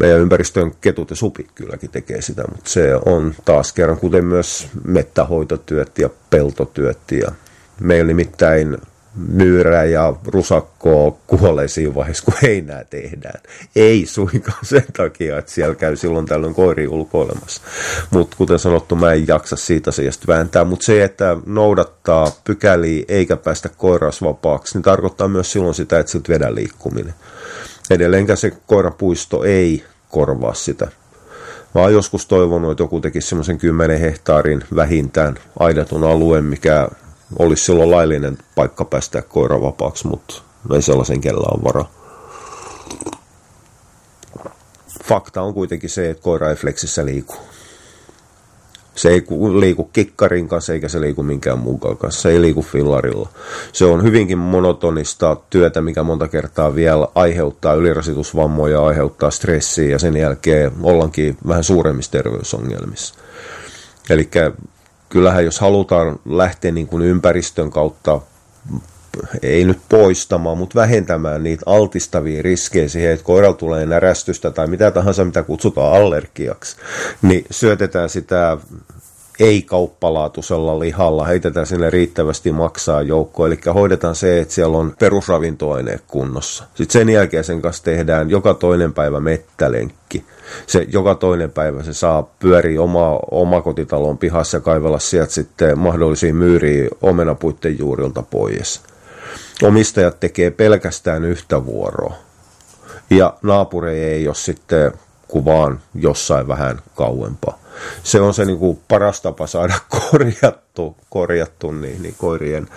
Meidän 0.00 0.20
ympäristön 0.20 0.72
ketut 0.80 1.10
ja 1.10 1.16
supit 1.16 1.46
kylläkin 1.54 1.90
tekee 1.90 2.22
sitä, 2.22 2.42
mutta 2.48 2.70
se 2.70 2.94
on 3.06 3.34
taas 3.44 3.72
kerran, 3.72 3.98
kuten 3.98 4.24
myös 4.24 4.68
mettähoitotyöt 4.84 5.98
ja 5.98 6.10
peltotyöt. 6.30 6.98
Ja 7.12 7.32
meillä 7.80 8.06
nimittäin 8.08 8.78
myyrää 9.14 9.84
ja 9.84 10.14
rusakkoa 10.26 11.18
kuolee 11.26 11.68
siinä 11.68 11.94
vaiheessa, 11.94 12.24
kun 12.24 12.34
heinää 12.42 12.84
tehdään. 12.84 13.40
Ei 13.76 14.06
suinkaan 14.06 14.58
sen 14.64 14.84
takia, 14.96 15.38
että 15.38 15.52
siellä 15.52 15.74
käy 15.74 15.96
silloin 15.96 16.26
tällöin 16.26 16.54
koiri 16.54 16.88
ulkoilemassa. 16.88 17.62
Mutta 18.10 18.36
kuten 18.36 18.58
sanottu, 18.58 18.96
mä 18.96 19.12
en 19.12 19.28
jaksa 19.28 19.56
siitä 19.56 19.90
asiasta 19.90 20.24
vääntää. 20.28 20.64
Mutta 20.64 20.84
se, 20.84 21.04
että 21.04 21.36
noudattaa 21.46 22.32
pykäliä 22.44 23.04
eikä 23.08 23.36
päästä 23.36 23.68
koirasvapaaksi, 23.68 24.74
niin 24.74 24.82
tarkoittaa 24.82 25.28
myös 25.28 25.52
silloin 25.52 25.74
sitä, 25.74 25.98
että 25.98 26.12
siltä 26.12 26.32
vedä 26.32 26.54
liikkuminen. 26.54 27.14
Edelleenkään 27.90 28.36
se 28.36 28.52
koirapuisto 28.66 29.44
ei 29.44 29.84
korvaa 30.10 30.54
sitä. 30.54 30.88
Mä 31.74 31.80
oon 31.80 31.92
joskus 31.92 32.26
toivonut, 32.26 32.70
että 32.70 32.82
joku 32.82 33.00
tekisi 33.00 33.28
semmoisen 33.28 33.58
10 33.58 34.00
hehtaarin 34.00 34.64
vähintään 34.74 35.34
aidatun 35.58 36.04
alueen, 36.04 36.44
mikä 36.44 36.88
olisi 37.38 37.64
silloin 37.64 37.90
laillinen 37.90 38.38
paikka 38.54 38.84
päästä 38.84 39.22
koira 39.22 39.60
vapaaksi, 39.60 40.06
mutta 40.06 40.42
ei 40.74 40.82
sellaisen 40.82 41.20
kellä 41.20 41.48
on 41.54 41.64
varaa. 41.64 41.90
Fakta 45.04 45.42
on 45.42 45.54
kuitenkin 45.54 45.90
se, 45.90 46.10
että 46.10 46.22
koira 46.22 46.50
ei 46.50 46.56
fleksissä 46.56 47.04
liiku. 47.04 47.34
Se 48.94 49.08
ei 49.08 49.26
liiku 49.60 49.84
kikkarin 49.84 50.48
kanssa 50.48 50.72
eikä 50.72 50.88
se 50.88 51.00
liiku 51.00 51.22
minkään 51.22 51.58
muun 51.58 51.80
kanssa. 51.80 52.20
Se 52.20 52.30
ei 52.30 52.40
liiku 52.40 52.62
fillarilla. 52.62 53.28
Se 53.72 53.84
on 53.84 54.02
hyvinkin 54.02 54.38
monotonista 54.38 55.36
työtä, 55.50 55.80
mikä 55.80 56.02
monta 56.02 56.28
kertaa 56.28 56.74
vielä 56.74 57.08
aiheuttaa 57.14 57.74
ylirasitusvammoja, 57.74 58.86
aiheuttaa 58.86 59.30
stressiä 59.30 59.90
ja 59.90 59.98
sen 59.98 60.16
jälkeen 60.16 60.72
ollaankin 60.82 61.36
vähän 61.48 61.64
suuremmissa 61.64 62.12
terveysongelmissa. 62.12 63.14
Eli 64.10 64.30
kyllähän 65.10 65.44
jos 65.44 65.60
halutaan 65.60 66.18
lähteä 66.24 66.70
niin 66.70 66.86
kuin 66.86 67.02
ympäristön 67.02 67.70
kautta 67.70 68.20
ei 69.42 69.64
nyt 69.64 69.78
poistamaan, 69.88 70.58
mutta 70.58 70.80
vähentämään 70.80 71.42
niitä 71.42 71.62
altistavia 71.66 72.42
riskejä 72.42 72.88
siihen, 72.88 73.12
että 73.12 73.24
koiralla 73.24 73.56
tulee 73.56 73.86
närästystä 73.86 74.50
tai 74.50 74.66
mitä 74.66 74.90
tahansa, 74.90 75.24
mitä 75.24 75.42
kutsutaan 75.42 75.92
allergiaksi, 75.92 76.76
niin 77.22 77.44
syötetään 77.50 78.08
sitä 78.08 78.58
ei-kauppalaatuisella 79.40 80.78
lihalla, 80.78 81.24
heitetään 81.24 81.66
sinne 81.66 81.90
riittävästi 81.90 82.52
maksaa 82.52 83.02
joukkoon, 83.02 83.52
eli 83.52 83.60
hoidetaan 83.74 84.14
se, 84.14 84.40
että 84.40 84.54
siellä 84.54 84.78
on 84.78 84.94
perusravintoaineet 84.98 86.02
kunnossa. 86.06 86.64
Sitten 86.74 87.00
sen 87.00 87.08
jälkeen 87.08 87.44
sen 87.44 87.62
kanssa 87.62 87.84
tehdään 87.84 88.30
joka 88.30 88.54
toinen 88.54 88.92
päivä 88.92 89.20
mettälenkki 89.20 90.24
se 90.66 90.86
joka 90.92 91.14
toinen 91.14 91.50
päivä 91.50 91.82
se 91.82 91.94
saa 91.94 92.22
pyöriä 92.22 92.82
oma, 92.82 93.18
omakotitalon 93.30 94.18
pihassa 94.18 94.56
ja 94.56 94.60
kaivella 94.60 94.98
sieltä 94.98 95.32
sitten 95.32 95.78
mahdollisia 95.78 96.34
myyriä 96.34 96.88
omenapuitten 97.02 97.78
juurilta 97.78 98.22
pois. 98.22 98.80
Omistajat 99.62 100.20
tekee 100.20 100.50
pelkästään 100.50 101.24
yhtä 101.24 101.66
vuoroa. 101.66 102.14
Ja 103.10 103.34
naapuri 103.42 104.04
ei 104.04 104.26
ole 104.28 104.34
sitten 104.34 104.92
kuvaan 105.28 105.80
jossain 105.94 106.48
vähän 106.48 106.80
kauempaa. 106.94 107.59
Se 108.02 108.20
on 108.20 108.34
se 108.34 108.44
niin 108.44 108.58
kuin 108.58 108.80
paras 108.88 109.20
tapa 109.20 109.46
saada 109.46 109.74
korjattu, 110.10 110.96
korjattu 111.10 111.70
niin, 111.72 112.02
niin 112.02 112.14
koirien 112.18 112.68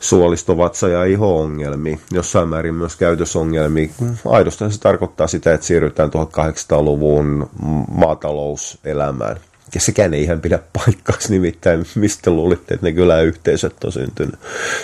suolistovatsa- 0.00 0.88
ja 0.88 1.04
iho-ongelmia, 1.04 1.98
jossain 2.12 2.48
määrin 2.48 2.74
myös 2.74 2.96
käytösongelmia. 2.96 3.88
Aidosti 4.26 4.70
se 4.70 4.80
tarkoittaa 4.80 5.26
sitä, 5.26 5.54
että 5.54 5.66
siirrytään 5.66 6.10
1800-luvun 6.10 7.50
maatalouselämään. 7.90 9.36
Ja 9.74 9.80
sekään 9.80 10.14
ei 10.14 10.22
ihan 10.22 10.40
pidä 10.40 10.58
paikkaasi, 10.72 11.32
nimittäin 11.32 11.86
mistä 11.94 12.30
luulitte, 12.30 12.74
että 12.74 12.86
ne 12.86 12.92
kyläyhteisöt 12.92 13.84
on 13.84 13.92
syntynyt 13.92 14.34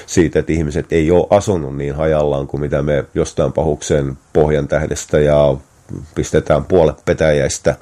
siitä, 0.06 0.38
että 0.38 0.52
ihmiset 0.52 0.92
ei 0.92 1.10
ole 1.10 1.26
asunut 1.30 1.76
niin 1.76 1.94
hajallaan 1.94 2.46
kuin 2.46 2.60
mitä 2.60 2.82
me 2.82 3.04
jostain 3.14 3.52
pahuksen 3.52 4.18
pohjan 4.32 4.68
tähdestä 4.68 5.20
ja 5.20 5.56
pistetään 6.14 6.64
puolet 6.64 7.04
petäjäistä 7.04 7.76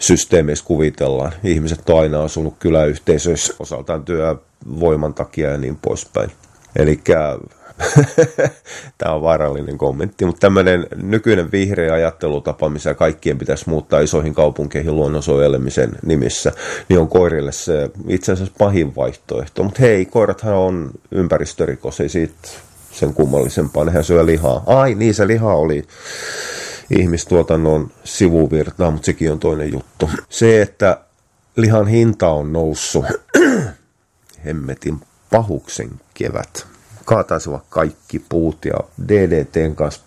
systeemeissä 0.00 0.64
kuvitellaan. 0.64 1.32
Ihmiset 1.44 1.90
on 1.90 2.00
aina 2.00 2.22
asunut 2.22 2.54
kyläyhteisöissä 2.58 3.54
osaltaan 3.58 4.04
työvoiman 4.04 5.14
takia 5.14 5.50
ja 5.50 5.58
niin 5.58 5.78
poispäin. 5.82 6.30
Eli 6.76 7.00
tämä 8.98 9.14
on 9.14 9.22
vaarallinen 9.22 9.78
kommentti, 9.78 10.24
mutta 10.24 10.40
tämmöinen 10.40 10.86
nykyinen 11.02 11.52
vihreä 11.52 11.94
ajattelutapa, 11.94 12.68
missä 12.68 12.94
kaikkien 12.94 13.38
pitäisi 13.38 13.68
muuttaa 13.68 14.00
isoihin 14.00 14.34
kaupunkeihin 14.34 14.96
luonnonsuojelemisen 14.96 15.90
nimissä, 16.06 16.52
niin 16.88 17.00
on 17.00 17.08
koirille 17.08 17.52
se 17.52 17.90
itse 18.08 18.32
asiassa 18.32 18.54
pahin 18.58 18.96
vaihtoehto. 18.96 19.62
Mutta 19.62 19.80
hei, 19.80 20.04
koirathan 20.04 20.54
on 20.54 20.90
ympäristörikos, 21.10 22.00
ei 22.00 22.08
siitä 22.08 22.48
sen 22.92 23.14
kummallisempaa. 23.14 23.84
Nehän 23.84 24.04
syö 24.04 24.26
lihaa. 24.26 24.62
Ai 24.66 24.94
niin, 24.94 25.14
se 25.14 25.26
liha 25.26 25.54
oli 25.54 25.84
ihmistuotannon 26.90 27.90
sivuvirtaa, 28.04 28.90
mutta 28.90 29.06
sekin 29.06 29.32
on 29.32 29.40
toinen 29.40 29.72
juttu. 29.72 30.10
Se, 30.28 30.62
että 30.62 31.00
lihan 31.56 31.86
hinta 31.86 32.28
on 32.28 32.52
noussut, 32.52 33.04
hemmetin 34.46 35.00
pahuksen 35.30 35.90
kevät. 36.14 36.66
Kaataisivat 37.04 37.62
kaikki 37.68 38.18
puut 38.28 38.64
ja 38.64 38.74
DDTn 39.08 39.74
kanssa, 39.74 40.00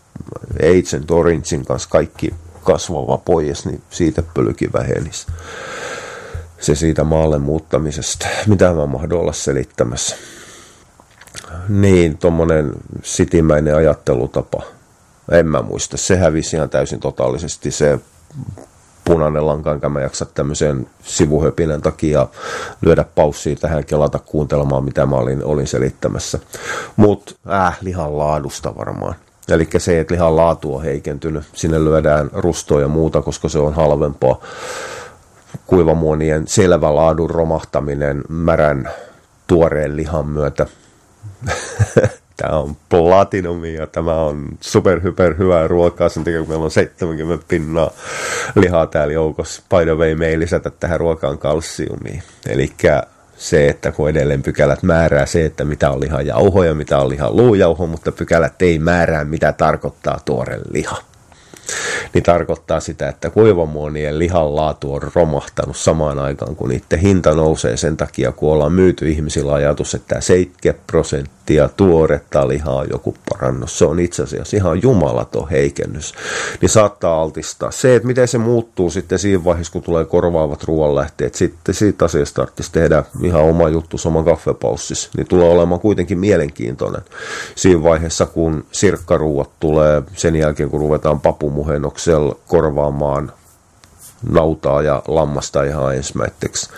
Agent 0.60 1.12
Orangein 1.12 1.66
kanssa 1.66 1.90
kaikki 1.90 2.34
kasvava 2.64 3.18
pois, 3.18 3.66
niin 3.66 3.82
siitä 3.90 4.24
pölki 4.34 4.74
vähenisi. 4.74 5.28
Se 6.60 6.76
siitä 6.76 7.04
maalle 7.04 7.40
muuttamisesta. 7.40 8.28
Mitä 8.48 8.74
mä 8.74 8.86
mahdon 8.86 9.20
olla 9.20 9.34
selittämässä? 9.34 10.16
Niin, 11.70 12.18
tommonen 12.18 12.72
sitimäinen 13.04 13.76
ajattelutapa. 13.76 14.64
En 15.32 15.48
mä 15.48 15.62
muista. 15.62 15.98
Se 15.98 16.18
hävisi 16.18 16.56
ihan 16.56 16.70
täysin 16.70 17.00
totaalisesti. 17.00 17.72
Se 17.72 18.00
punainen 19.06 19.48
lanka, 19.48 19.72
enkä 19.72 19.90
mä 19.90 20.02
jaksa 20.02 20.26
tämmöisen 20.26 20.88
sivuhöpinän 21.04 21.82
takia 21.82 22.28
lyödä 22.82 23.06
paussia 23.16 23.56
tähän 23.56 23.86
kelata 23.86 24.20
kuuntelemaan, 24.20 24.84
mitä 24.84 25.06
mä 25.06 25.16
olin, 25.16 25.44
olin 25.44 25.68
selittämässä. 25.68 26.40
Mutta 26.96 27.34
äh, 27.52 27.78
lihan 27.82 28.18
laadusta 28.18 28.76
varmaan. 28.76 29.16
Eli 29.48 29.68
se, 29.78 30.00
että 30.00 30.14
lihan 30.14 30.36
laatu 30.36 30.76
on 30.76 30.84
heikentynyt. 30.84 31.44
Sinne 31.54 31.84
lyödään 31.84 32.30
rustoa 32.34 32.82
ja 32.82 32.88
muuta, 32.88 33.22
koska 33.22 33.50
se 33.50 33.60
on 33.60 33.74
halvempaa. 33.74 34.40
Kuivamuonien 35.68 36.48
selvä 36.48 36.96
laadun 36.96 37.30
romahtaminen 37.30 38.24
märän 38.30 38.90
tuoreen 39.48 39.98
lihan 39.98 40.28
myötä. 40.28 40.68
tämä 42.38 42.60
on 42.60 42.76
platinumi 42.90 43.74
ja 43.74 43.88
tämä 43.88 44.16
on 44.16 44.48
super 44.62 45.02
hyper 45.04 45.38
hyvää 45.38 45.68
ruokaa. 45.68 46.10
Sen 46.10 46.24
takia 46.24 46.40
kun 46.40 46.50
meillä 46.50 46.66
on 46.66 46.72
70 46.72 47.46
pinnaa 47.48 47.92
lihaa 48.56 48.88
täällä 48.88 49.14
joukossa. 49.14 49.62
By 49.70 49.84
the 49.84 49.98
way, 49.98 50.16
me 50.16 50.28
ei 50.28 50.40
lisätä 50.40 50.70
tähän 50.70 51.00
ruokaan 51.00 51.38
kalsiumia. 51.38 52.22
Eli 52.48 52.74
se, 53.38 53.68
että 53.68 53.92
kun 53.92 54.10
edelleen 54.10 54.44
pykälät 54.44 54.84
määrää 54.84 55.26
se, 55.26 55.46
että 55.46 55.66
mitä 55.66 55.92
on 55.92 56.00
lihan 56.00 56.26
jauho 56.26 56.64
ja 56.64 56.76
mitä 56.76 56.98
on 56.98 57.10
lihan 57.10 57.38
luujauho, 57.38 57.88
mutta 57.88 58.12
pykälät 58.12 58.62
ei 58.62 58.80
määrää, 58.80 59.24
mitä 59.24 59.54
tarkoittaa 59.54 60.20
tuore 60.26 60.60
liha 60.72 60.98
niin 62.14 62.24
tarkoittaa 62.24 62.80
sitä, 62.80 63.10
että 63.10 63.30
kuivamuonien 63.30 64.20
lihan 64.20 64.56
laatu 64.56 64.94
on 64.94 65.02
romahtanut 65.16 65.78
samaan 65.78 66.20
aikaan, 66.20 66.56
kun 66.56 66.70
niiden 66.70 67.00
hinta 67.00 67.34
nousee 67.34 67.78
sen 67.78 67.98
takia, 67.98 68.32
kun 68.32 68.54
ollaan 68.54 68.72
myyty 68.72 69.10
ihmisillä 69.10 69.54
ajatus, 69.54 69.96
että 69.96 70.22
70 70.22 70.84
prosenttia 70.88 71.33
tuoretta 71.78 72.48
lihaa 72.48 72.86
joku 72.86 73.16
parannus. 73.30 73.78
Se 73.78 73.86
on 73.86 74.00
itse 74.00 74.24
asiassa 74.24 74.58
ihan 74.58 74.82
jumalaton 74.82 75.50
heikennys. 75.50 76.14
Niin 76.62 76.70
saattaa 76.70 77.22
altistaa. 77.22 77.72
Se, 77.72 77.96
että 77.96 78.08
miten 78.08 78.28
se 78.28 78.38
muuttuu 78.38 78.90
sitten 78.90 79.20
siinä 79.20 79.44
vaiheessa, 79.44 79.74
kun 79.74 79.84
tulee 79.84 80.06
korvaavat 80.06 80.64
ruoanlähteet, 80.64 81.36
sitten 81.36 81.76
siitä 81.76 82.06
asiasta 82.06 82.36
tarvitsisi 82.36 82.72
tehdä 82.72 83.04
ihan 83.24 83.44
oma 83.44 83.70
juttu 83.70 83.98
sama 83.98 84.24
kaffepaussissa, 84.24 85.10
niin 85.18 85.28
tulee 85.28 85.50
olemaan 85.50 85.82
kuitenkin 85.82 86.20
mielenkiintoinen 86.20 87.02
siinä 87.56 87.84
vaiheessa, 87.84 88.26
kun 88.26 88.66
sirkkaruuat 88.72 89.50
tulee 89.60 90.04
sen 90.16 90.36
jälkeen, 90.36 90.70
kun 90.70 90.80
ruvetaan 90.80 91.20
papumuhennoksella 91.20 92.36
korvaamaan 92.48 93.32
nautaa 94.30 94.82
ja 94.82 95.02
lammasta 95.08 95.64
ihan 95.64 95.96
ensimmäiseksi, 95.96 96.70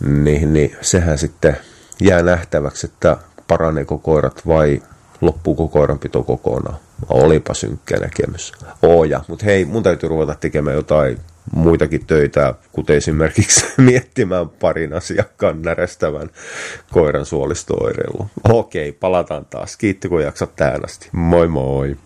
niin, 0.00 0.52
niin 0.52 0.76
sehän 0.80 1.18
sitten 1.18 1.56
jää 2.00 2.22
nähtäväksi, 2.22 2.86
että 2.86 3.16
paraneeko 3.48 3.98
koirat 3.98 4.46
vai 4.46 4.82
loppuuko 5.20 5.68
koiranpito 5.68 6.22
kokonaan. 6.22 6.78
Olipa 7.08 7.54
synkkä 7.54 7.96
näkemys. 7.96 8.52
Oja, 8.82 9.20
mutta 9.28 9.44
hei, 9.44 9.64
mun 9.64 9.82
täytyy 9.82 10.08
ruveta 10.08 10.34
tekemään 10.34 10.76
jotain 10.76 11.18
muitakin 11.52 12.06
töitä, 12.06 12.54
kuten 12.72 12.96
esimerkiksi 12.96 13.66
miettimään 13.76 14.48
parin 14.48 14.92
asiakkaan 14.92 15.62
närästävän 15.62 16.30
koiran 16.92 17.26
suolistooireilua. 17.26 18.26
Okei, 18.48 18.92
palataan 18.92 19.46
taas. 19.46 19.76
Kiitti 19.76 20.08
kun 20.08 20.22
jaksat 20.22 20.56
tähän 20.56 20.84
asti. 20.84 21.08
Moi 21.12 21.48
moi! 21.48 21.96